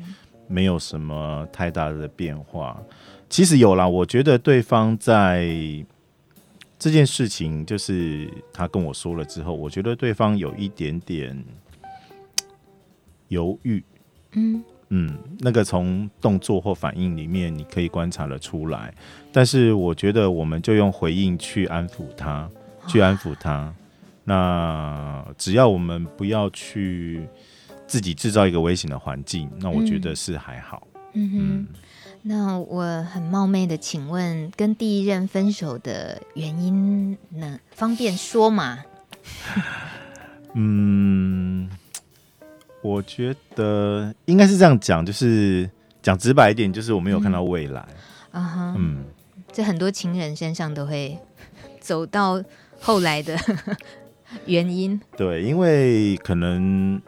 [0.48, 2.74] 没有什么太大的变化。
[2.78, 2.96] 嗯、
[3.28, 5.44] 其实有啦，我觉得对方在
[6.80, 11.44] 这件事情，就是他跟我说了之后，我觉得对方有一点点
[13.28, 13.84] 犹豫。
[14.32, 18.92] 嗯嗯，那个从动作或反应里面，你可以观察得出来。
[19.30, 22.50] 但是我觉得，我们就用回应去安抚他，
[22.88, 23.72] 去安抚他。
[24.24, 27.24] 那只要我们不要去
[27.86, 30.88] 自己制造一个危险的环境，那我觉得是还好。
[31.12, 31.66] 嗯，嗯哼，嗯，
[32.22, 37.58] 那我很冒昧的请问，跟第一任分手的原因呢？
[37.72, 38.84] 方便说吗？
[40.54, 41.70] 嗯，
[42.82, 45.68] 我觉得应该是这样讲，就是
[46.02, 47.80] 讲直白一点，就是我没有看到未来。
[48.32, 49.04] 啊哈，嗯，
[49.50, 51.18] 这很多情人身上都会
[51.80, 52.42] 走到
[52.78, 53.36] 后来的。
[54.46, 57.02] 原因对，因为可能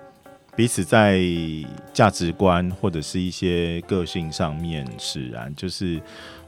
[0.54, 1.20] 彼此在
[1.94, 6.00] 价值观或者是一些个性上面使然，就是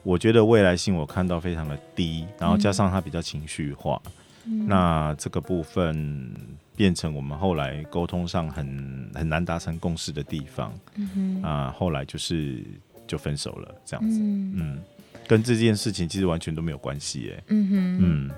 [0.03, 4.01] 我觉得未来性我看到非常的低，然后加上他比较情绪化，
[4.45, 6.31] 嗯、那这个部分
[6.77, 10.73] 变成我们后来沟通上很很难达成共识的地方，
[11.43, 12.63] 啊，后来就是
[13.07, 14.83] 就分手了这样子，嗯，嗯，
[15.27, 18.31] 跟这件事情其实完全都没有关系，哎，嗯哼，嗯。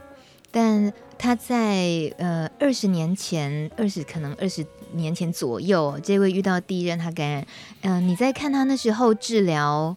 [0.52, 7.46] 但他在呃二十年前，二十可能二十年前左右，这位遇到第一任他感染，
[7.82, 9.96] 嗯、你在看他那时候治疗，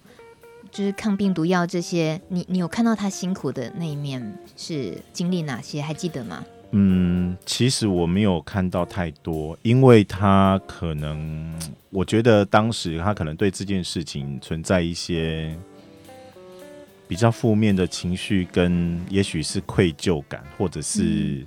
[0.71, 5.81] 就是抗病毒药这些，你你有看到他辛苦的那一面是经历哪些？
[5.81, 6.43] 还记得吗？
[6.71, 11.53] 嗯，其实我没有看到太多，因为他可能，
[11.89, 15.57] 我觉得当时他可能对这件事情存在一些。
[17.09, 21.43] 比较负面的情绪，跟也许是愧疚感，或者是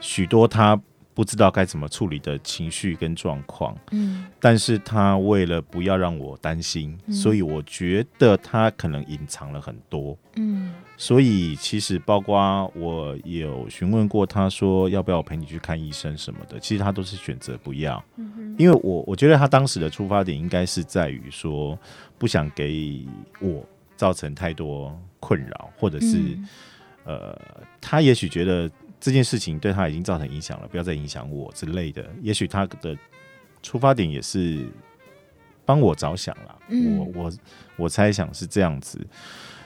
[0.00, 0.80] 许多他
[1.12, 3.76] 不知道该怎么处理的情绪跟状况。
[3.90, 10.16] 嗯，但是他为了不要让我担心，嗯，所以我觉得他可能隐藏了很多。
[10.36, 18.02] 嗯，所以其实包括我有询问过他说要不要我陪你去看医生什么的，其实他都是选择不要。
[18.16, 21.78] 嗯，因为我我觉得他当时的出发点应该是在于说
[22.16, 23.06] 不想给
[23.38, 23.62] 我。
[23.96, 26.48] 造成太多困扰，或者是、嗯、
[27.04, 27.38] 呃，
[27.80, 32.04] 他也许觉得这件事情对他已经造成影响了，不要再影响我之类的。
[32.20, 32.96] 也许他的
[33.62, 34.66] 出发点也是
[35.64, 37.32] 帮我着想了，嗯、我我
[37.76, 38.98] 我猜想是这样子。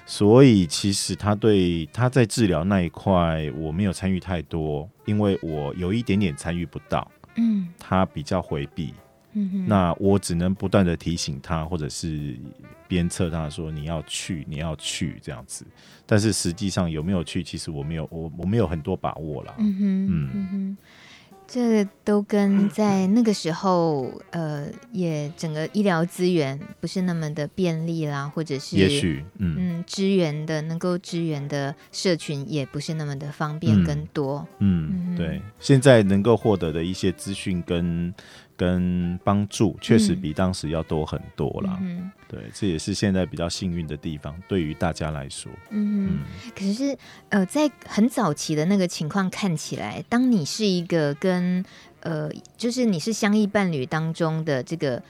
[0.09, 7.11] 所以其实他对他在治疗那一块我没有参与太多，因为我有一点点参与不到。
[7.35, 8.95] 嗯，他比较回避。
[9.37, 12.37] 嗯，那我只能不断的提醒他，或者是
[12.88, 15.66] 鞭策他说你要去，你要去这样子。
[16.07, 19.55] 但是实际上有没有去，其实我没有，我我没有很多把握啦。
[19.59, 20.77] 嗯哼，嗯，嗯哼，
[21.49, 34.46] 这都跟在那个时候，呃，也整个医疗资源不是那么的便利啦，或者是也许，嗯嗯，支援的能够支援的社群也不是那么的方便跟多。
[34.61, 38.14] 嗯，嗯嗯对，现在能够获得的一些资讯跟。
[38.57, 41.79] 跟帮助确实比当时要多很多啦。
[41.83, 45.53] 嗯，对，这也是现在比较幸运的地方，对于大家来说。
[45.71, 46.19] 嗯，嗯
[46.55, 46.97] 可是
[47.29, 51.62] 呃，在很早期的那个情况看起来，当你是一个跟
[52.01, 55.03] 呃，就是你是相依伴侣当中的这个，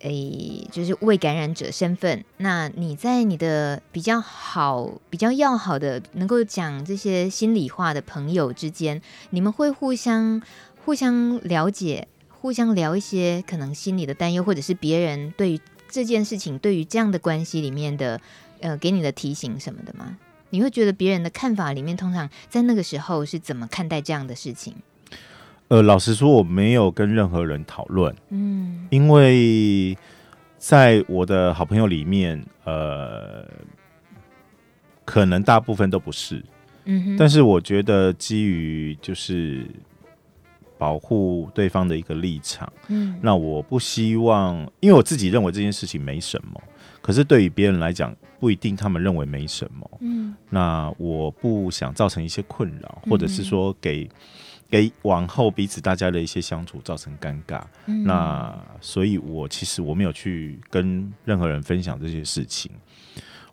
[0.00, 10.42] 诶，就是未感染者身份，那你在你的比较好、比较要好的、能够讲这些心里话的朋友之间，你们会互相
[10.84, 12.06] 互相了解。
[12.46, 18.20] 互相聊一些可能心里的担忧，或者是别人对于这件事情、对于这样的关系里面的
[18.60, 20.16] 呃给你的提醒什么的吗？
[20.50, 24.72] 你会觉得别人的看法里面，通常在那个时候是怎么看待这样的事情？
[25.66, 29.98] 呃，老实说，我没有跟任何人讨论，嗯，因为
[30.56, 33.44] 在我的好朋友里面，呃，
[35.04, 36.40] 可能大部分都不是，
[36.84, 39.66] 嗯，但是我觉得基于就是
[40.78, 46.60] 保护对方的一个立场，嗯，那我不希望，因为我自己认为这件事情没什么，
[47.00, 54.08] 可是对于别人来讲，不一定他们认为没什么，嗯，那我不想造成一些困扰，或者是说给。
[54.68, 62.68] 给往后彼此大家的一些相处造成尴尬，嗯、那所以，我其实我没有去跟任何人分享这些事情，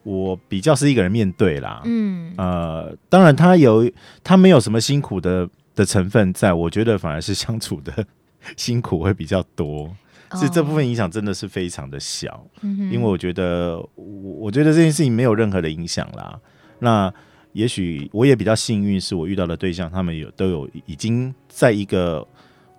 [0.01, 3.87] 我比较是一个人面对啦，嗯，呃，当然他有
[4.23, 8.05] 他没有什么辛苦的的成分在，我觉得反而是相处的
[8.57, 9.87] 辛苦会比较多，
[10.33, 14.05] 是、哦、这部分影响真的是非常的小，嗯、因为我觉得我
[14.41, 16.39] 我觉得这件事情没有任何的影响啦，
[16.79, 17.13] 那。
[17.53, 22.27] 也许我也比较幸运，是我遇到的对象，他们有都有已经在一个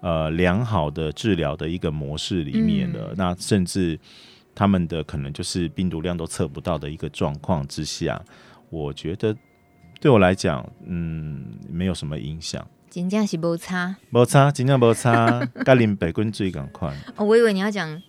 [0.00, 3.10] 呃良好的治疗的一个模式里面了。
[3.10, 3.96] 嗯、那甚至
[4.52, 8.20] 他们的可能就是病毒量都测不到的一个状况之下，
[8.68, 9.32] 我觉得
[10.00, 12.66] 对我来讲，嗯，没有什么影响。
[12.94, 15.44] 真正是无差，无差，真正无差。
[15.66, 16.94] 甲林北滚最赶快。
[17.16, 18.00] 哦，我以为你要讲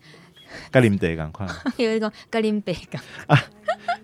[0.71, 1.47] 格林北赶快。
[1.77, 3.43] 有一个格林北赶啊。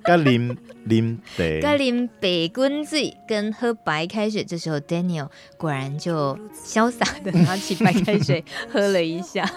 [0.03, 9.47] 格林林北，格林北滚水跟喝白开水，这时候 Daniel 果然就潇洒的拿起白开水 喝了一下。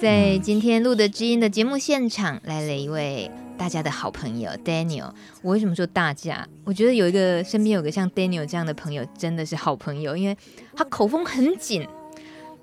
[0.00, 3.30] 在今天录的知音的节目现场，来了一位
[3.60, 5.12] 大家的好朋友 Daniel。
[5.42, 6.48] 我为什么说大家？
[6.64, 10.34] 我觉得有一个身边有个像 Daniel 这样的朋友，真的是好朋友，因为
[10.74, 11.86] 他口风很紧，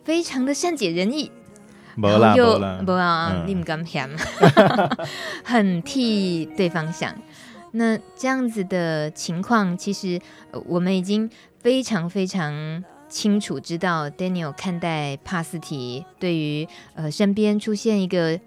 [0.04, 1.32] 非常的善解人意。
[1.96, 4.10] 没啦，又没啊，你唔敢想，
[5.46, 7.16] 很替对方想。
[7.74, 10.20] 那这样子的情况，其实
[10.66, 11.30] 我们已经
[11.60, 18.40] 非常非常清楚知道，Daniel 看待帕斯提对于呃身边出现一个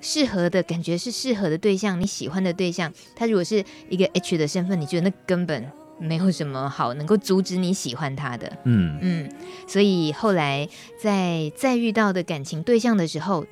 [0.00, 5.70] 适合的感觉是适合的对象，你喜欢的对象，他如果是一个 H 的身份，你觉得那根本。
[5.98, 9.30] 没有什么好能够阻止你喜欢他的，嗯嗯，
[9.66, 10.68] 所以后来
[11.02, 13.46] 在再遇到的感情对象的时候，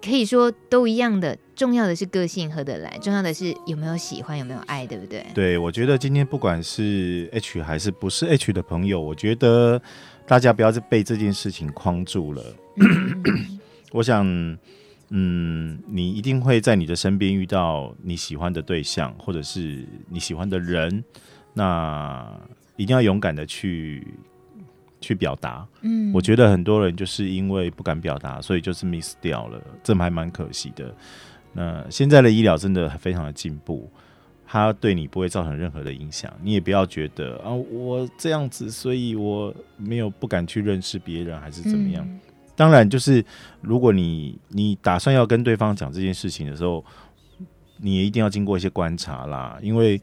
[0.00, 5.26] 可以说都一样的，重要的是个性合得来，重要的是有没有喜欢，有没有爱，对不对？
[5.34, 9.82] 对，我觉得今天不管是 H 还是不是 H 的朋友，我觉得
[10.28, 12.54] 大家不要再被这件事情框住了。
[13.90, 14.24] 我想，
[15.16, 21.04] 嗯，你一定会在你的身边遇到你喜欢的对象，或者是你喜欢的人。
[21.52, 22.36] 那
[22.74, 24.04] 一定要勇敢的去
[25.00, 30.92] 去表达，嗯，我觉得很多人就是因为不敢表达，所以就是 miss 掉了，这还蛮可惜的。
[31.52, 33.88] 那现在的医疗真的非常的进步，
[34.44, 42.04] 它对你不会造成任何的影响，你也不要觉得啊，我这样子，所以我没有不敢去认识别人还是怎么样。
[42.04, 42.20] 嗯，
[42.56, 43.24] 当然，就是
[43.60, 46.84] 如果你你打算要跟对方讲这件事情的时候，
[47.78, 50.00] 你也一定要经过一些观察啦，因为。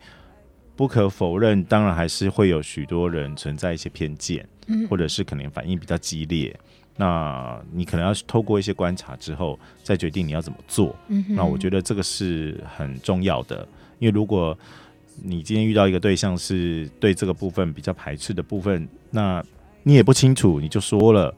[0.73, 6.57] 不可否认，当然还是会有许多人存在一些偏见，嗯、或者是可能反应比较激烈。
[6.95, 10.95] 那你可能要透过一些观察之后，再决定你要怎么做。
[11.09, 13.67] 嗯、那我觉得这个是很重要的，
[13.99, 14.57] 因为如果
[15.21, 19.43] 你今天遇到一个对象是对这个部分比较排斥的部分，那
[19.83, 21.31] 你也不清楚，你就说了。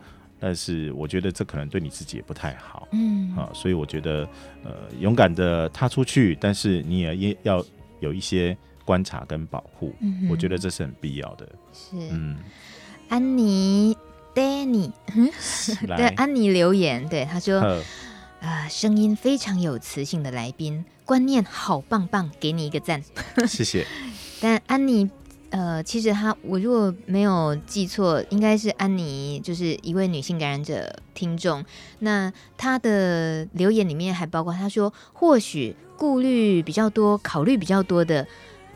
[0.44, 2.86] 但是我觉得这可能对你自己也不太好。
[2.92, 4.28] 嗯啊，所以我觉得
[4.66, 7.66] 呃，勇敢的踏出去，但是你也也要
[8.02, 8.58] 有一些。
[8.86, 11.48] 观察跟保护，嗯、我觉得这是很必要的。
[11.72, 12.36] 是，嗯，
[13.08, 13.96] 安妮
[14.36, 14.92] ，Danny，
[15.88, 17.80] 来 对，安妮留言，对他说，啊、
[18.42, 23.02] 呃，声音非常有磁性的来宾，观念好棒棒，给你一个赞。
[23.48, 23.88] 谢谢。
[24.42, 25.10] 但安妮，
[25.54, 31.64] 呃，其实他，我如果没有记错，应该是安妮，就是一位女性感染者听众。
[32.00, 38.26] 那她的留言里面还包括，她说，或许顾虑比较多，考虑比较多的。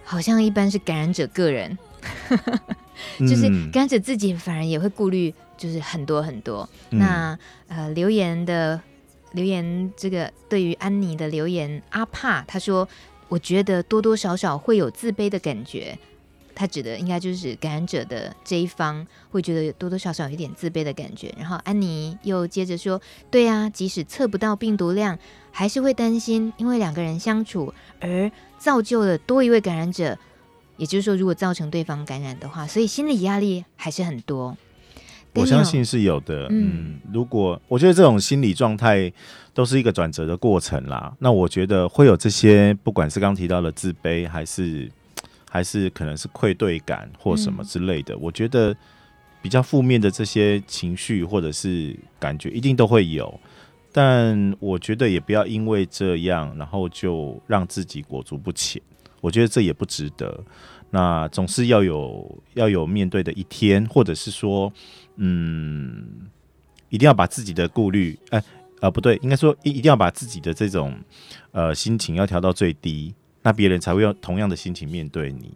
[0.04, 1.76] 好像一般是感染者个人，
[3.20, 6.70] 就是感染者自己反而也会顾虑，就是很多很多。
[6.92, 8.80] 嗯、那呃留言的
[9.32, 12.88] 留言，这个对于安妮的留言，阿帕他说，
[13.28, 15.98] 我觉得多多少少会有自卑的感觉。
[16.58, 21.32] 他指的应该就是感染者的这一方会觉得多多少少有一点自卑的感觉。
[21.38, 25.18] 然后安妮又接着说，对啊，即使测不到病毒量，
[25.52, 28.32] 还是会担心，因为两个人相处而。
[28.60, 30.18] 造就了多一位感染者，
[30.78, 34.58] 也就是说，如果造成对方感染的话，所以心理压力还是很多。
[35.36, 36.48] 我相信是有的。
[36.50, 39.14] 嗯，如果我觉得这种心理状态
[39.54, 44.92] 都是一个转折的过程啦，那我觉得会有这些，不管是刚提到的自卑，还是
[45.58, 48.76] 还是可能是愧对感或什么之类的，嗯、我觉得。
[49.40, 53.40] 比较负面的这些情绪或者是感觉，一定都会有。
[53.94, 58.82] 但我觉得也不要因为这样，然后就让自己裹足不前。
[59.22, 60.44] 我觉得这也不值得。
[60.90, 64.74] 那总是要有要有面对的一天，或者是说，
[65.18, 66.28] 嗯，
[66.90, 68.44] 一定要把自己的顾虑，哎、呃，
[68.82, 70.98] 呃，不对，应该说一一定要把自己的这种
[71.52, 73.14] 呃心情要调到最低，
[73.48, 75.54] 那别人才会用同样的心情面对你。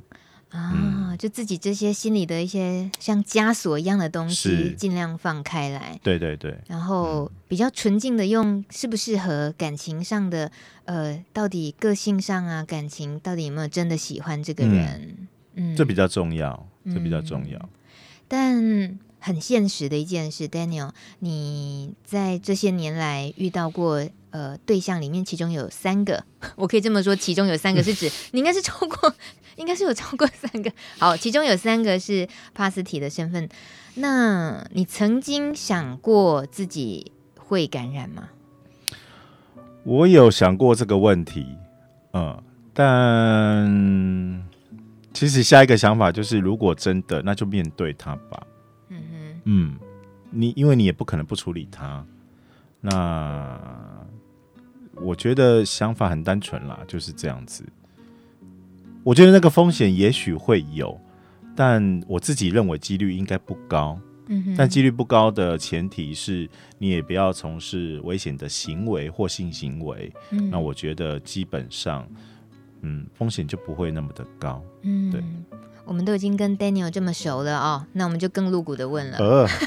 [0.47, 5.99] 啊，嗯、就自己这些心里的一些像枷锁一样的东西，尽量放开来。
[6.01, 6.57] 对对对。
[6.67, 10.49] 然后比较纯净的用适不适合感情上的，
[10.85, 15.17] 呃，到底个性上啊，感情到底有没有真的喜欢这个人？
[15.55, 17.59] 嗯，嗯，这比较重要，这比较重要。
[17.59, 17.69] 嗯、
[18.29, 26.25] 但很现实的一件事，Daniel，你在这些年来遇到过呃对象里面，其中有三个，
[26.57, 29.15] 我可以这么说，其中有三个是指 你应该是超过。
[29.57, 33.47] 应该是有超过三个，好，其中有三个是帕斯提的身份。
[33.95, 38.29] 那你曾经想过自己会感染吗？
[39.83, 41.45] 我有想过这个问题，
[42.13, 42.41] 嗯，
[42.73, 44.47] 但
[45.13, 48.41] 其实下一个想法就是，如果真的，那就面对它吧。
[49.43, 49.77] 嗯
[50.29, 52.05] 你因为你也不可能不处理它。
[52.79, 53.59] 那
[54.95, 57.63] 我觉得想法很单纯啦，就是这样子。
[59.03, 60.99] 我觉得那个风险也许会有，
[61.55, 63.99] 但我自己认为几率应该不高。
[64.27, 70.11] 嗯哼，但几率不高的前提是你也不要从事危险的行为或性行为。
[70.29, 72.07] 嗯，那我觉得基本上，
[72.81, 74.63] 嗯，风险就不会那么的高。
[74.83, 75.21] 嗯，对。
[75.85, 79.17] 我们都已经跟 Daniel 这么熟了哦，那我们就更露骨的问了。
[79.17, 79.47] 呃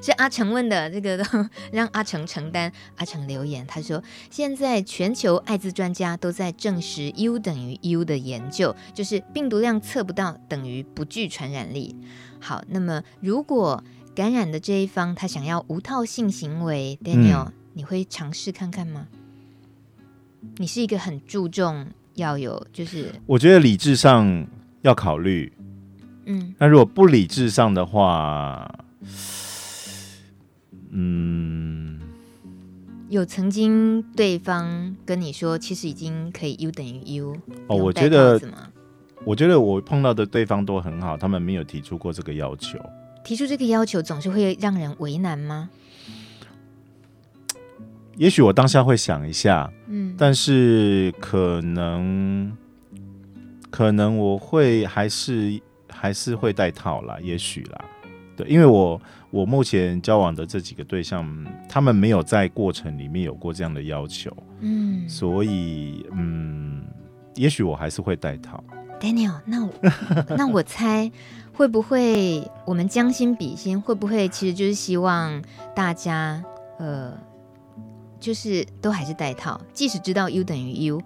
[0.00, 1.24] 是阿成问的，这个都
[1.72, 2.70] 让阿成承担。
[2.96, 11.96] 阿成留言，他说：“现在全球艾滋专家都在证实 U 等于 U 的研究，就是病毒量测不到等于不具传染力。”
[12.38, 13.82] 好，那么如果
[14.14, 19.08] 感染的这一方他想要无套性行为，Daniel，、嗯、你会尝试看看吗？
[20.58, 24.46] 你是一个很注重要有，就是我觉得理智上
[24.82, 25.52] 要考虑，
[26.26, 28.78] 嗯，那如果不理智上的话。
[30.94, 31.98] 嗯，
[33.08, 37.34] 有曾经对方跟你说，其实已经可以 U 等于 U
[37.66, 37.76] 哦。
[37.76, 38.38] 我觉得，
[39.24, 42.78] 我觉得我碰到的对方都很好，他们没有提出过这个要求。
[43.24, 45.70] 提出这个要求总是会让人为难吗？
[48.18, 52.54] 也许我当下会想一下，嗯，但是可能，
[53.72, 57.84] 可能我会还是还是会戴套啦，也许啦，
[58.36, 59.00] 对，因为我。
[59.32, 61.26] 我目前交往的这几个对象，
[61.66, 66.84] 他们没有在过程里面有过这样的要求，嗯，所以嗯，
[67.34, 68.62] 也许我还是会戴套。
[69.00, 69.72] Daniel，那我
[70.36, 71.10] 那我猜
[71.54, 75.42] 会不会我们将心比心，会不会其实就是希望
[75.74, 76.44] 大家
[76.78, 77.18] 呃，
[78.20, 81.00] 就是都还是戴套，即使知道 U 等于 U，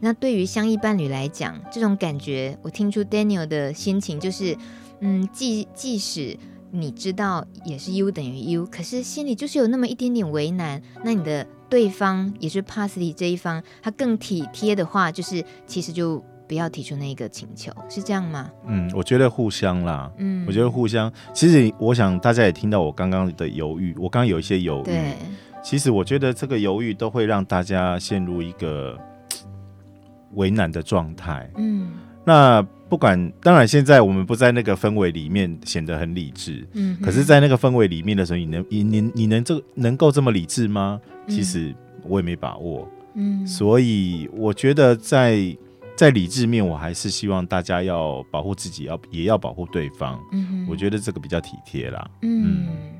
[0.00, 4.56] 那对于相依伴侣来讲，这种感觉我听出 Daniel 的心情就是，
[5.00, 6.36] 嗯，即即使。
[6.72, 10.82] 你知道也是 U 等于 U，可是心里就是有那么一点点为难。
[11.02, 18.50] 那你的对方也是帕斯蒂这一方，他更体贴的话，就是其实就不要提出那个请求，是这样吗？
[18.66, 20.12] 嗯，我觉得互相啦。
[20.18, 21.10] 嗯，我觉得互相。
[21.32, 24.84] 其实我想大家也听到我刚刚的犹豫，我刚刚有一些犹豫。
[24.84, 25.14] 对，
[25.62, 28.98] 其实我觉得这个犹豫都会让大家陷入一个
[30.34, 31.50] 为难的状态。
[31.56, 31.92] 嗯，
[32.24, 32.66] 那。
[32.88, 36.64] 不管，当然现在我们不在那个氛围里面，显得很理智。
[36.74, 41.00] 嗯，可是，在那个氛围里面的时候，你能，你你你能这能够这么理智吗？
[41.26, 41.74] 其实
[42.04, 42.88] 我也没把握。
[43.14, 45.36] 嗯，所以我觉得在
[45.96, 50.16] 在理智面，我还是希望大家要保护自己，要也要保护对方。
[50.30, 52.08] 嗯，我觉得这个比较体贴啦。
[52.22, 52.92] 嗯，嗯，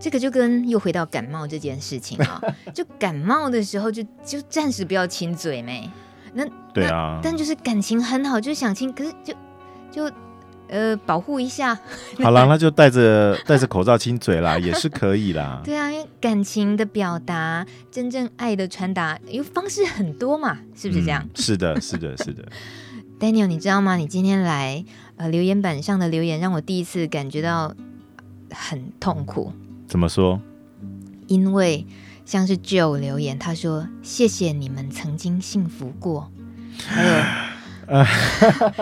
[0.00, 2.42] 这个就跟又回到感冒这件事情啊，
[2.74, 5.88] 就感冒的时候就就暂时不要亲嘴没。
[6.34, 9.34] 那对啊，但就是感情很好，就是想亲，可是就
[9.90, 10.14] 就
[10.68, 11.78] 呃保护一下。
[12.22, 15.60] 好了，那就戴着戴着口罩亲嘴啦， 也是可以啦。
[15.62, 21.22] 对啊，因为感情的表达，真正爱的传达，有方式很多嘛，是不是这样？
[21.22, 22.42] 嗯、是的，是的，是的。
[23.20, 23.96] Daniel，你知道吗？
[23.96, 24.84] 你今天来
[25.16, 27.74] 呃留言板上的留言，让我第一次感觉到
[28.50, 29.52] 很痛苦。
[29.86, 30.40] 怎么说？
[31.26, 31.86] 因为。
[32.32, 36.32] 像是 Joe 留言，他说：“谢谢你们曾经幸福过。”
[36.88, 38.04] 还有，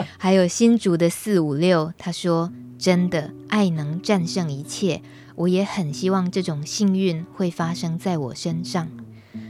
[0.19, 5.03] 还有新竹的四五六，他说：“真的，爱能战胜一切。”
[5.35, 8.87] 我也很希望这种幸运会发生在我身上。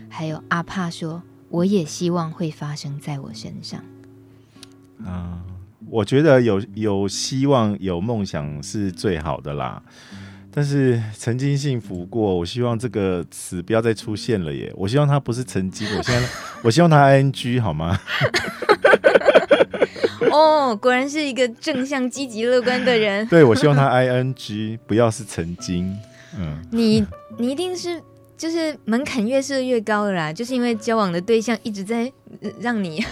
[0.09, 3.84] 还有阿帕说：“我也希望会发生在我身上。”
[5.05, 5.42] 啊，
[5.90, 9.82] 我觉得有有希望、有梦想是最好的啦。
[10.53, 14.72] 但是曾经幸福过，我希望这个词不要再出现了耶。
[14.74, 16.28] 我希望它不是曾经，我现在
[16.62, 17.98] 我希望它 ing 好吗？
[20.32, 23.26] 哦，果然是一个正向、积极、乐观的人。
[23.28, 25.96] 对，我希望它 ing 不要是曾经。
[26.38, 27.05] 嗯，你
[27.38, 28.01] 你一定是
[28.36, 32.12] 就是门槛越设越高了啦，就是因为交往的对象一直在
[32.61, 33.05] 让你。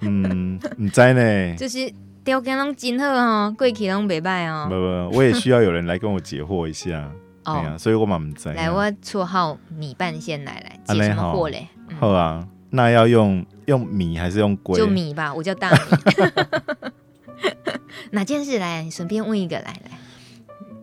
[0.00, 1.56] 嗯，你在呢？
[1.56, 1.92] 就是
[2.24, 4.66] 条件拢真好哦，过去拢袂歹哦。
[4.68, 7.10] 不不，我也需要有人来跟我解惑一下。
[7.44, 8.48] 哦、啊，所以我嘛唔知。
[8.52, 11.66] 来，我绰号米半先来来解什么惑嘞？
[11.98, 12.46] 好啊。
[12.70, 14.78] 那要用用米还是用龟？
[14.78, 15.76] 就米吧，我叫大米。
[18.12, 18.82] 哪件事来？
[18.82, 19.98] 你顺便问一个来来。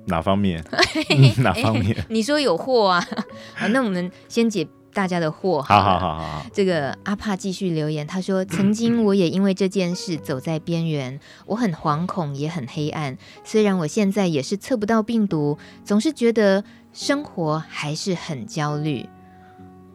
[0.05, 0.63] 哪方面？
[1.09, 1.95] 嗯、 哪方面？
[2.09, 3.07] 你说有货啊？
[3.55, 5.61] 好，那我们先解大家的货。
[5.61, 6.45] 好好好好好。
[6.53, 13.17] 这个阿帕继续留言，他说：“曾经我也因为这件事走在边缘，我很惶恐，也很黑暗。
[13.43, 16.63] 虽然我现在也是测不到病毒，总是觉得
[16.93, 19.07] 生活还是很焦虑。”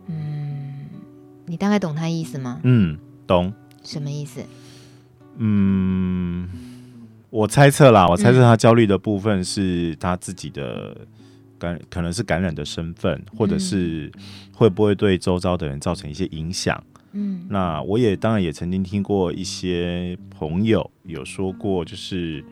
[0.07, 0.89] 嗯。
[1.47, 2.59] 你大概懂他意思吗？
[2.63, 3.53] 嗯，懂。
[3.83, 4.41] 什么意思？
[5.37, 6.49] 嗯，
[7.29, 10.97] 我猜测啦，我猜测他焦虑的部分是他自己的
[11.65, 14.13] 感，可能是感染的身份，或者是
[14.53, 16.83] 会不会对周遭的人造成一些影响。
[17.13, 22.45] 嗯，那我也当然也曾经听过一些朋友有说过，就是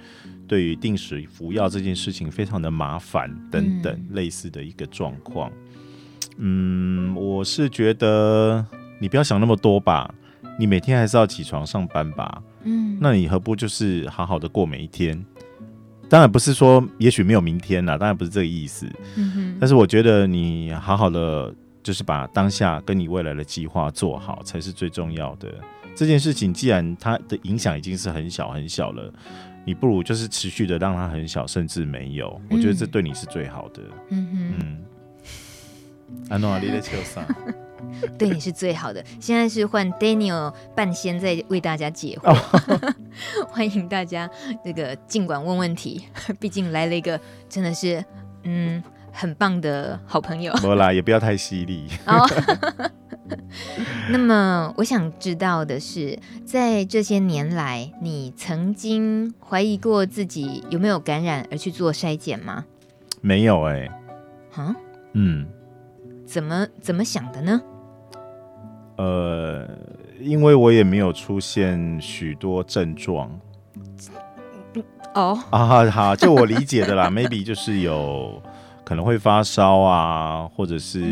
[0.48, 5.52] 对于定时服药这件事情非常的麻烦等等类似的一个状况。
[6.38, 8.66] 嗯，我是觉得。
[9.00, 10.14] 你不要想那么多吧，
[10.56, 12.40] 你每天还是要起床上班吧。
[12.62, 15.24] 嗯，那你何不就是好好的过每一天？
[16.12, 18.86] 当然不是说也许没有明天啦，当然不是这个意思。
[19.16, 19.56] 嗯哼。
[19.58, 21.50] 但是我觉得你好好的
[21.82, 25.48] 就是把当下跟你未来的计划做好才是最重要的。
[25.96, 29.10] 这件事情既然它的影响已经是很小很小了，
[29.64, 32.38] 你不如就是持续的让它很小，甚至没有。
[32.50, 33.80] 我觉得这对你是最好的。
[34.10, 34.54] 嗯哼。
[34.60, 34.78] 嗯。
[36.28, 37.24] 安诺阿丽的球上。
[38.18, 39.04] 对你是最好的。
[39.20, 42.94] 现在是换 Daniel 半仙在为大家解惑，哦、
[43.50, 44.28] 欢迎大家
[44.64, 46.04] 这个尽管问问题，
[46.40, 48.02] 毕竟来了一个真的是
[48.44, 48.82] 嗯
[49.12, 50.52] 很棒的好朋友。
[50.54, 51.86] 不啦，也不要太犀利。
[52.06, 52.26] 哦、
[54.08, 62.64] 那么我想知道的是，在这些年来，你曾经怀疑过自己有没有感染而去做筛检吗？
[63.20, 63.88] 没有哎、
[65.12, 65.46] 嗯，
[66.32, 67.60] 怎么怎么想的呢？
[68.96, 69.68] 呃，
[70.18, 73.30] 因为我也没有出现许多症状。
[75.14, 78.40] 哦啊，好，就我理解的啦， maybe 就是有
[78.82, 81.02] 可能会发烧啊，或者是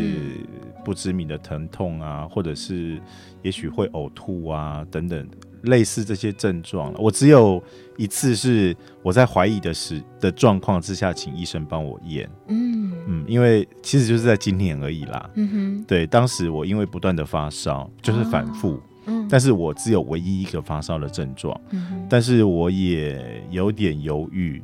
[0.83, 2.99] 不知名的疼痛啊，或者是
[3.43, 5.29] 也许会呕吐啊等等。
[5.63, 7.61] 类似这些症状了，我只有
[7.97, 12.29] 一次是我在怀疑的时的状况之下，请医生帮我验。
[12.47, 15.29] 嗯嗯，因为其实就是在今年而已啦。
[15.35, 18.79] 嗯哼，对，当时我因为不断的发烧，就是反复。
[19.05, 21.59] 嗯，但是我只有唯一一个发烧的症状。
[21.71, 24.61] 嗯，但是我也有点犹豫。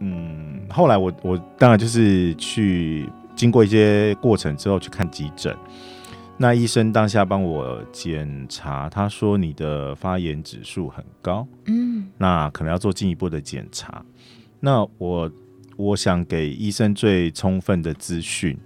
[0.00, 5.56] 嗯，后来我我当然就是去经过一些过程之后去看急诊。
[6.36, 14.04] 那医生当下帮我检查，他说你的发炎指数很高，嗯，那可能要做进一步的检查。
[14.58, 15.30] 那我
[15.76, 18.58] 我想给医生最充分的资讯，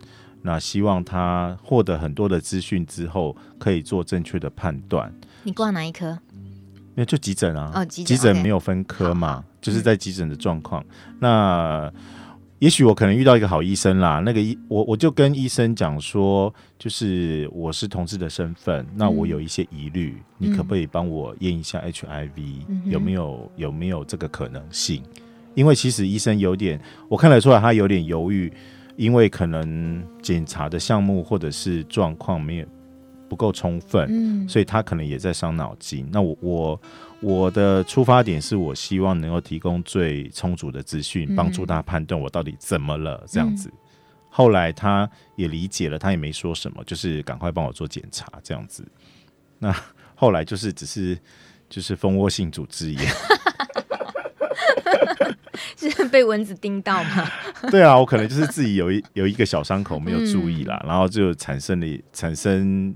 [0.42, 5.12] 那希望他获得很多的资讯之后，可以做正确的判断。
[5.42, 6.18] 你挂哪一科？
[6.94, 10.82] 那就急诊啊，哦，急诊，没有分科嘛就是在急诊的状况。
[10.82, 11.92] 嗯，那
[12.60, 22.30] 也许我可能遇到一个好医生啦，那个医我我就跟医生讲说，就是我是同志的身份，嗯、那我有一些疑虑，你可不可以帮我验一下 HIV、
[22.68, 25.02] 嗯、有没有有没有这个可能性？
[25.54, 28.52] 因为其实医生有点，我看得出来他有点犹豫，
[28.96, 32.66] 因为可能检查的项目或者是状况没有
[33.28, 36.08] 不够充分、嗯，所以他可能也在伤脑筋。
[36.10, 36.80] 那我我。
[37.20, 43.72] 我的出发点是我希望能够提供最充足的资讯，帮助他判断我到底怎么了这样子。
[44.30, 48.86] 后来他也理解了，他也没说什么，就是赶快帮我做检查这样子。
[49.58, 49.74] 那
[50.14, 51.18] 后来就是只是
[51.68, 53.12] 就是蜂窝性组织炎，
[55.76, 57.28] 是被蚊子叮到吗？
[57.68, 62.94] 对啊，我可能就是自己有一有一个小伤口没有注意啦，然后就产生了产生。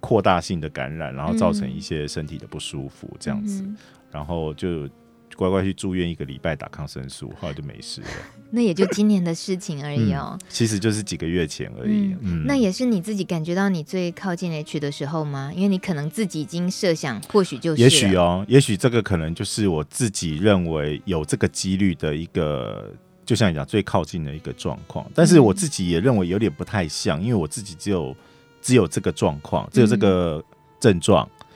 [0.00, 3.76] 扩大性的感染，然后造成一些身体的不舒服，这样子，嗯、
[4.10, 4.88] 然后就
[5.34, 8.06] 乖乖去住院一个礼拜打抗生素，后来就没事了。
[8.54, 10.36] 那也就今年的事情而已哦。
[10.38, 12.12] 嗯、其实就是几个月前而已。
[12.12, 15.50] 嗯，嗯，那也是你自己感觉到你最靠近 H 的时候吗？
[15.54, 17.80] 因为你可能自己已经设想，或许就是。
[17.80, 22.92] 也许哦，也许这个可能就是我自己认为有这个几率的一个，
[23.24, 25.10] 就像你讲最靠近的一个状况。
[25.14, 28.14] 但是我自己也认为有点不太像，因为我自己只有
[28.62, 30.42] 只有这个状况，只有这个
[30.80, 31.28] 症状。
[31.38, 31.46] 嗯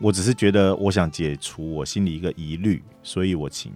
[0.00, 3.72] 我只是觉得，我想解除我心里一个疑虑，所以我请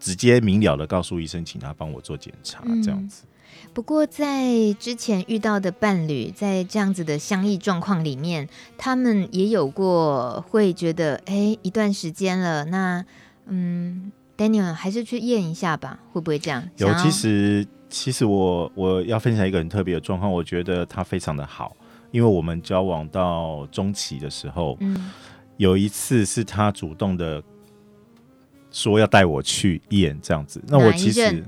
[0.00, 3.24] 直接明了的告诉医生，请他帮我做检查，这样子。
[3.24, 13.04] 嗯，不过，在之前遇到的伴侣，在这样子的相异状况里面，他们也有过会觉得，哎，一段时间了，那
[13.46, 16.68] 嗯，Daniel 还是去验一下吧，会不会这样？
[16.78, 21.76] 有，其实其实我我要分享一个很特别的状况，我觉得他非常的好，
[22.12, 25.10] 因为我们交往到中期的时候，嗯。
[25.56, 27.42] 有一次是他主动的
[28.70, 31.44] 说要带我去验这样子，那我其实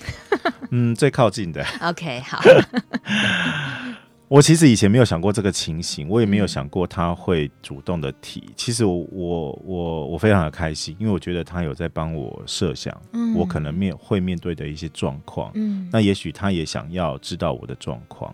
[0.72, 1.62] 嗯最靠近的。
[1.82, 2.40] OK 好，
[4.30, 8.38] 我其实以前没有想过这个情形，我也没有想过他会主动的提。
[8.46, 12.96] 嗯、其实我我我我非常的开心，因为我觉得他有在帮我设想，
[13.34, 15.50] 我可能面会面对的一些状况。
[15.56, 18.32] 嗯，那也许他也想要知道我的状况，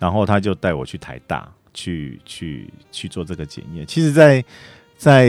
[0.00, 1.52] 然后他就带我去台大。
[1.72, 3.86] 去去去做这个检验。
[3.86, 4.42] 其实在，
[4.96, 5.24] 在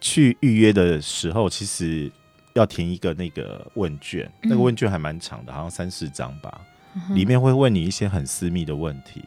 [0.00, 2.10] 去预约的时候，其实
[2.54, 6.60] 要填一个那个问卷，嗯、那个问卷还蛮长的，好像三四张吧。
[7.14, 9.22] 里面会问你一些很私密的问题。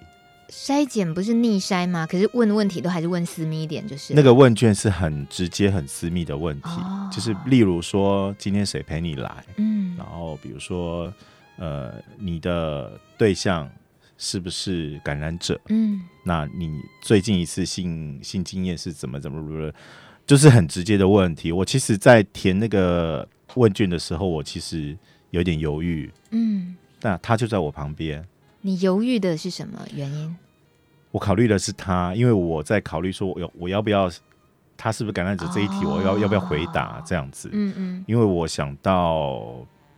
[0.49, 2.05] 筛检不是逆筛吗？
[2.05, 11.13] 可是问问题都还是问私密一点，就是那个问卷是很直接、很私密的问题，哦、就是例如说今天谁陪你来，嗯，然后比如说
[11.57, 13.69] 呃你的对象。
[14.17, 15.59] 是不是感染者？
[15.67, 19.69] 嗯，那你最近一次性性经验是怎么怎么？
[20.25, 21.51] 就是很直接的问题。
[21.51, 24.97] 我其实，在填那个问卷的时候，我其实
[25.31, 26.09] 有点犹豫。
[26.31, 28.27] 嗯，那他就在我旁边。
[28.61, 30.35] 你犹豫的是什么原因？
[31.11, 34.09] 我考虑的是他，因为我在考虑说，我要我要不要
[34.75, 37.47] 他是不是感染者这一题，我要、哦、要不要回答这样子？
[37.53, 39.39] 嗯嗯，因为我想到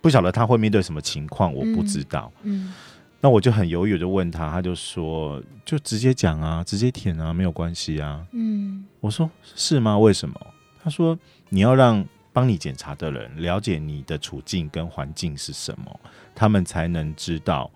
[0.02, 2.30] 不晓得他会面对什么情况，我不知道。
[2.44, 2.66] 嗯。
[2.66, 2.74] 嗯
[3.20, 9.98] 那我就很犹豫的问他，他就说：“就直接讲啊，直接舔啊，没有关系啊。”嗯，我说：“是吗？
[9.98, 10.36] 为什么？”
[10.84, 11.18] 他说
[11.50, 12.06] ：“你要让
[12.38, 16.00] 帮你检查的人了解你的处境跟环境是什么，
[16.36, 17.72] 他们才能知道，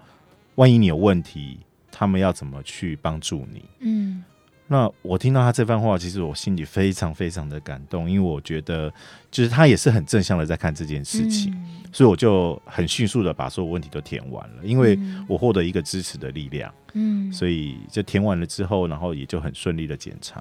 [0.53, 1.57] 万一你有问题，
[1.91, 4.24] 他们要怎么去帮助你。”嗯。
[4.68, 8.93] 那我听到他这番话，其实我心里非常非常的感动，因为我觉得
[9.32, 14.95] 就是他也是很正向的在看这件事情，嗯、所以我就很迅速的把所有问题都填完了，因为
[15.28, 20.39] 我获得一个支持的力量，嗯，所以就填完了之后，然后也就很顺利的检查。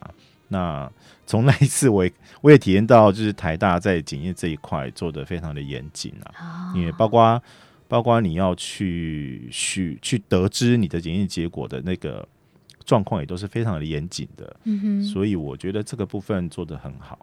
[0.51, 0.88] 那
[1.26, 7.42] 从那一次我也 我也体验到，就是台大在检验这一块做得非常的严谨啊，哦、因为包括
[7.88, 12.28] 包括你要去去去得知你的检验结果的那个。
[12.86, 17.16] 状况也都是非常的严谨的，嗯哼，所以我觉得这个部分做得很好。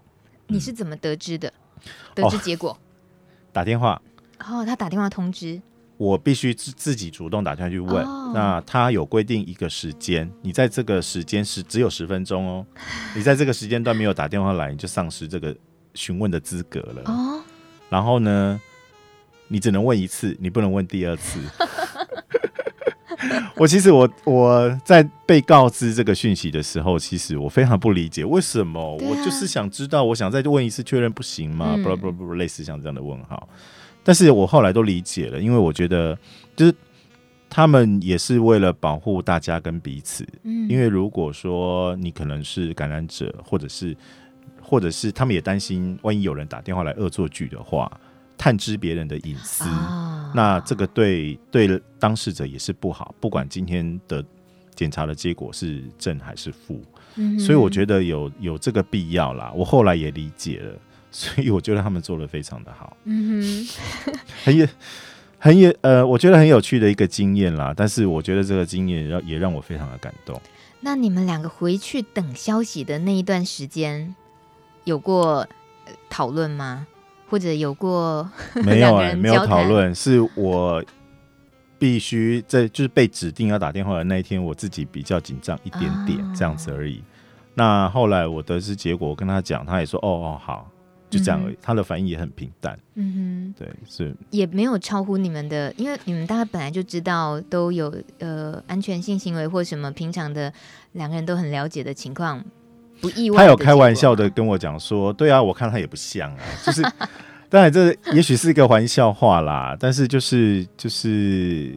[0.45, 1.51] 你是怎么得知的？
[2.15, 2.69] 得知结果？
[2.69, 2.77] 哦，
[3.51, 4.01] 打电话。
[4.39, 5.59] 哦，他打电话通知。
[5.97, 8.05] 我必须自自己主动打电话去问。
[8.05, 12.65] 哦，那他有规定一个时间，你在这个时间是只有十分钟哦。
[13.15, 15.55] 你在这个时间段没有打电话来，你就丧失这个
[15.93, 17.01] 询问的资格了。
[17.05, 17.41] 哦。
[17.89, 18.59] 然后呢，
[19.47, 21.39] 你只能问一次，你不能问第二次。
[23.55, 28.95] 我其实我我在被告知这个讯息的时候，其实我非常不理解为什么。
[28.97, 31.75] 我就是想知道，我想再问一次确认，不行吗？
[31.83, 33.49] 不不不，类似像这样的问号。
[34.07, 36.17] 但是我后来都理解了，因为我觉得
[36.55, 36.73] 就是
[37.49, 40.25] 他们也是为了保护大家跟彼此。
[40.43, 43.93] 嗯，因为如果说你可能是感染者，或者是
[44.61, 47.91] 或者是他们也担心，万一有人打电话来恶作剧的话。
[48.39, 53.15] 探知别人的隐私，啊、那这个对对当事者也是不好。
[53.19, 54.23] 不管今天的
[54.75, 56.79] 检查的结果是正还是负，
[57.15, 59.51] 嗯、所以我觉得有有这个必要啦。
[59.55, 60.79] 我后来也理解了，
[61.19, 62.95] 所以我觉得他们做的非常的好。
[63.05, 63.67] 嗯
[64.05, 64.13] 哼，
[64.45, 64.67] 很有
[65.39, 67.73] 很有呃，我觉得很有趣的一个经验啦。
[67.75, 70.39] 但是我觉得这个经验让也让我非常的感动。
[70.79, 74.15] 那你们两个回去等消息的那一段时间，
[74.83, 75.47] 有过
[76.07, 76.85] 讨论吗？
[77.27, 78.29] 或者有过
[78.63, 80.83] 没有 没有讨论，是我
[81.79, 87.03] 必须在就是被指定要打电话的那一天，我自己比较紧张一点点，啊、这样子而已。
[87.55, 90.69] 那后来我得知结果，我跟他讲，他也说哦哦好，
[91.09, 91.53] 就这样而已。
[91.53, 100.51] 嗯、他的反应也很平淡，嗯哼，对，是也没有超乎你们的，因为你们大家本来就知道都有呃安全性行为或什么平常的
[100.93, 102.43] 两个人都很了解的情况。
[102.99, 103.37] 不意外。
[103.37, 106.39] 他有开玩笑的跟我讲说：“对啊，我看他也不像啊。
[106.65, 106.81] ”就是，
[107.47, 111.71] 当然这也许是一个玩笑话啦，但是就是就是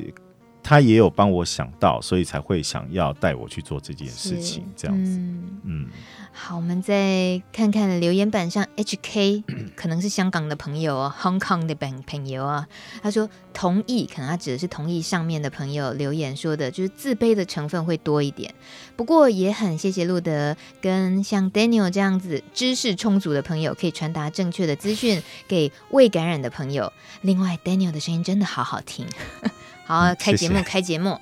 [0.70, 5.58] 他也有帮我想到，所以才会想要带我去做这件事情，这样子，嗯。
[5.64, 5.86] 嗯
[6.32, 9.42] 好，我们再看看留言板上，HK
[9.74, 12.68] 可能是香港的朋友哦，Hong Kong 的朋朋友啊，
[13.02, 18.54] 他说同意，可能他指的是同意上面的朋友留言说的，就是自卑的成分会多一点。
[18.94, 26.92] 不过也很谢谢路德跟像 Daniel 这样子知识充足的朋友，可以传达正确的资讯给未感染的朋友。
[27.22, 29.04] 另外，Daniel 的声音真的好好听，
[29.90, 31.20] 好，开节目，谢谢开节目。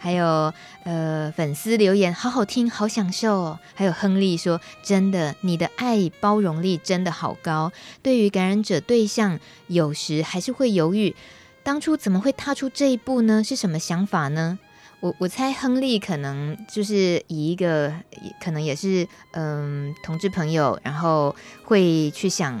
[0.00, 0.52] 还有
[0.82, 3.60] 呃，粉丝留言好好听，好享受哦。
[3.72, 7.70] 还有亨利说，真的，你的爱包容力真的好高。
[8.02, 9.38] 对于感染者对象，
[9.68, 11.14] 有时还是会犹豫，
[11.62, 13.44] 当初怎么会踏出这一步呢？
[13.44, 14.58] 是什么想法呢？
[14.98, 17.94] 我我猜亨利可能就是以一个
[18.42, 22.60] 可能也是嗯、呃、同志朋友，然后会去想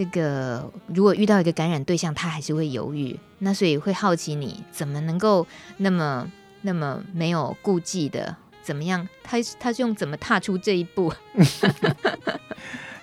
[0.00, 5.46] 这个，如果遇到一个感染对象，他还是会犹豫，那所以会好奇你怎么能够
[5.76, 6.26] 那么。
[6.62, 9.08] 那么没有顾忌的怎么样？
[9.24, 11.10] 他他是用怎么踏出这一步？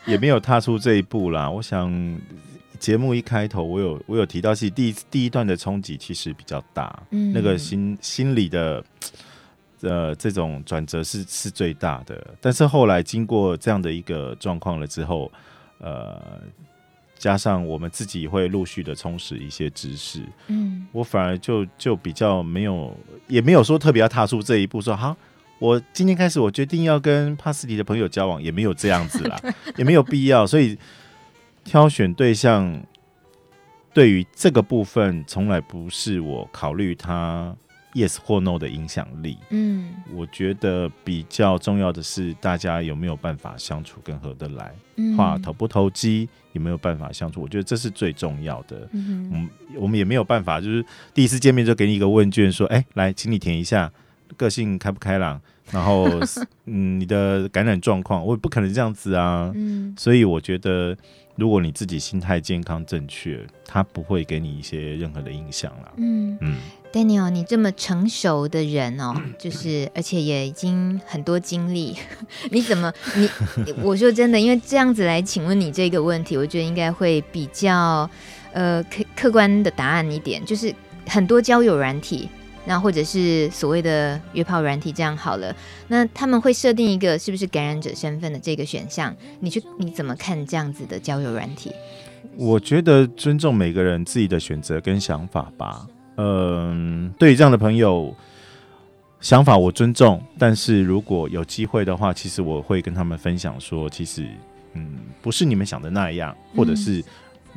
[0.06, 1.50] 也没有踏出这一步啦。
[1.50, 1.92] 我想
[2.78, 8.84] 节目一开头，我有我有提到，是第一第一段的冲击其实比较大，嗯，那个心心理的
[9.82, 12.28] 呃这种转折是是最大的。
[12.40, 15.32] 但是后来经过这样的一个状况了之后，
[15.80, 16.22] 呃。
[17.18, 22.96] 加上我们自己会陆续的充实一些知识，嗯，我反而就就比较没有，
[23.28, 25.16] 也没有说特别要踏出这一步，说好，
[25.60, 29.40] 我今天开始我决定要跟帕斯蒂的朋友交往，也没有这样子啦，
[29.78, 30.78] 也没有必要，所以
[31.64, 32.82] 挑选对象
[33.94, 37.56] 对于这个部分，从来不是我考虑他。
[37.98, 44.72] Yes 或 No 的影响力，嗯，我觉得比较重要的是大家有没有办法相处跟合得来，
[45.18, 48.88] 话、嗯、投不投机，有没有办法相处，我觉得这是最重要的。
[48.92, 53.92] 嗯，嗯，我们也没有办法，就是第一次见面就给你一个问卷，说，哎、欸，来，请你填一下
[54.36, 55.42] 个性开不开朗，
[55.72, 56.08] 然后，
[56.66, 59.52] 嗯，你的感染状况，我也不可能这样子啊。
[59.56, 60.96] 嗯，所以我觉得，
[61.38, 65.94] 如果你自己心态健康正确，他不会给你一些任何的影响了。
[65.98, 66.58] 嗯嗯。
[66.92, 71.96] Daniel，你这么成熟的人哦， 就是而且也已经很多经历，
[72.50, 73.30] 你怎么你？
[73.84, 78.10] 我说真的，因为这样子来请问你这个问题，我觉得应该会比较
[78.54, 80.74] 呃客客观的答案一点，就是
[81.06, 82.28] 很多交友软体，
[82.68, 85.56] 那或者是所谓的约炮软体这样好了，
[85.88, 91.72] 那他们会设定一个是不是感染者身份的这个选项，你去你怎么看这样子的交友软体？
[92.36, 95.88] 我觉得尊重每个人自己的选择跟想法吧。
[96.18, 98.14] 嗯，对于这样的朋友，
[99.22, 104.28] 想法我尊重，但是如果有机会的话，其实我会跟他们分享说，其实，
[104.74, 107.04] 嗯，不是你们想的那样，或者是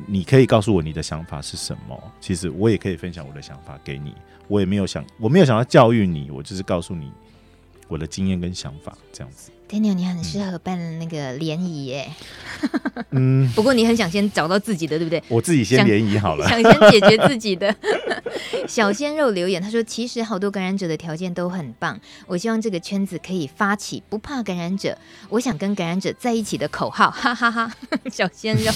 [0.06, 4.14] 你可以告诉我你的想法是什么，其实我也可以分享我的想法给你，
[4.48, 7.12] 我也没有想，我没有想要教育你，我就是告诉你
[7.88, 9.50] 我的经验跟想法，这样子。
[9.70, 12.10] Daniel，你很适合办那个联谊耶。
[13.10, 15.22] 嗯， 不过你很想先找到自己的，对不对？
[15.28, 17.72] 我自己先联谊好了，想， 想先解决自己的。
[18.66, 24.96] 小鲜肉留言，他说：“其实好多感染者的条件都很棒，我希望这个圈子可以发起不怕感染者，
[25.28, 27.72] 我想跟感染者在一起的口号。”哈哈哈，
[28.10, 28.72] 小鲜肉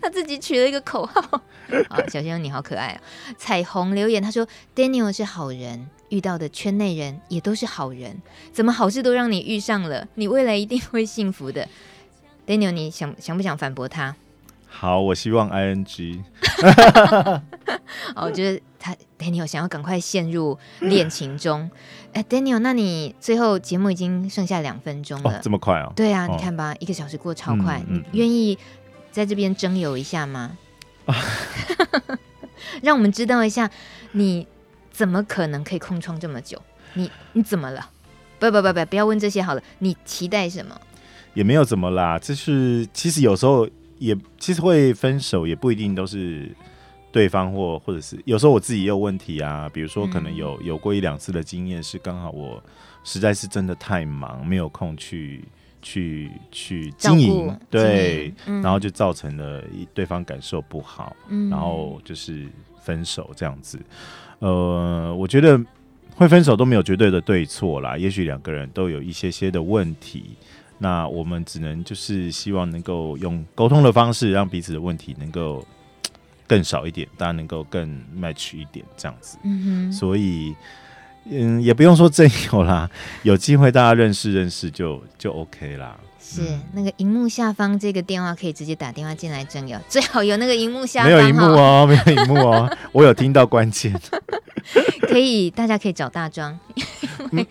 [0.00, 1.20] 他自己取了一个口号。
[1.88, 3.00] 好，小鲜肉你好可爱啊！
[3.38, 8.20] 彩虹留言，他说：“Daniel 是好人。”遇到的圈内人也都是好人，
[8.52, 10.06] 怎么好事都让你遇上了？
[10.16, 11.68] 你未来一定会幸福的
[12.46, 14.16] ，Daniel，你想想不想反驳他？
[14.66, 16.22] 好，我希望 ing。
[18.16, 21.70] 哦，我觉得他 Daniel 想要赶快陷入恋情中。
[22.14, 25.92] 哎，Daniel，那你最后节目已经剩下两分钟了，哦，这么快哦？
[25.94, 28.58] 对啊，哦，你看吧，一个小时过超快，嗯嗯，你愿意
[29.10, 30.56] 在这边征友一下吗？
[32.82, 33.70] 让我们知道一下
[34.12, 34.46] 你。
[34.94, 36.60] 怎么可能可以空窗这么久？
[36.92, 37.88] 你你怎么了？
[38.50, 39.62] 不不不不，不要问这些好了。
[39.78, 40.74] 你期待什么？
[41.34, 43.68] 也没有怎么啦，就是其实有时候
[43.98, 46.50] 也其实会分手，也不一定都是
[47.10, 49.70] 对方或或者是有时候我自己也有问题啊。
[49.72, 52.62] 比如说可能有、嗯、有过一两次的经验，是刚好我
[53.04, 55.42] 实在是真的太忙，没有空去
[55.80, 59.62] 去去经营，对、嗯，然后就造成了
[59.94, 62.46] 对方感受不好，嗯、然后就是
[62.82, 63.80] 分手这样子。
[64.40, 65.58] 呃，我觉得
[66.22, 70.36] 会分手都没有绝对的对错啦，也许两个人都有一些些的问题，
[70.78, 75.66] 那我们只能就是希望能够用沟通的方式，让彼此的问题能够
[76.46, 79.36] 更少一点，大家能够更 match 一点这样子。
[79.42, 80.54] 嗯哼，所以
[81.30, 82.88] 嗯，也不用说真有啦，
[83.22, 85.98] 有机会大家认识认识就就 OK 啦。
[86.34, 91.10] 是那个荧幕下方这个电话可以直接打电话进来征友， 最好有那个荧幕下方。
[91.10, 93.92] 没有荧幕哦，没有荧幕哦，我有听到关键。
[95.08, 96.58] 可以，大家可以找大庄，
[97.32, 97.46] 因为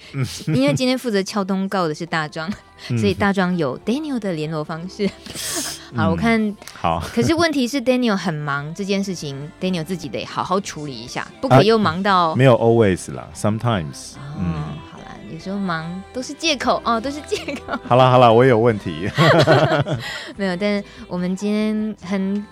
[0.48, 2.52] 因为今天负责敲通告的是大庄，
[2.90, 5.08] 嗯、所以大庄有 Daniel 的联络方式。
[5.94, 7.04] 好，我看、嗯、好。
[7.14, 14.14] 可是问题是 Daniel 很忙，这件事情 Daniel 自己得好好处理一下，不可以又忙到、啊、没有 always 啦，sometimes。
[14.40, 14.64] 嗯，
[15.32, 17.78] 有时候忙都是借口哦，都是借口。
[17.88, 19.10] 好了好了，我也有问题。
[20.36, 22.46] 没有，但是我们今天很。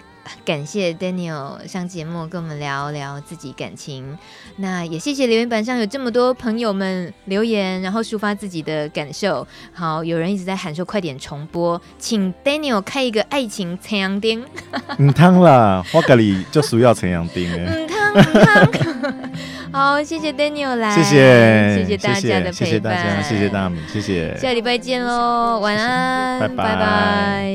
[0.45, 4.15] 感谢 Daniel 上节目跟我们聊聊自己感情，
[4.57, 9.47] 那也谢谢留言板上有这么多朋友们留言，然后抒发自己的感受。
[9.73, 14.45] 好，有人一直在喊说快点重播，请 Daniel 开一个爱情陈阳丁。
[15.01, 17.65] 唔汤啦，我这里就需要陈阳丁哎。
[17.65, 19.31] 唔汤唔汤。
[19.71, 24.35] 好，谢谢 Daniel 来，谢谢谢谢大家的陪伴，谢谢大家，谢谢大米，谢谢。
[24.37, 26.75] 下礼拜见喽，晚安，谢谢拜拜。
[26.75, 27.53] 拜拜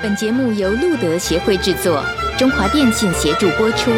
[0.00, 2.04] 本节目由路德协会制作，
[2.38, 3.90] 中华电信协助播出。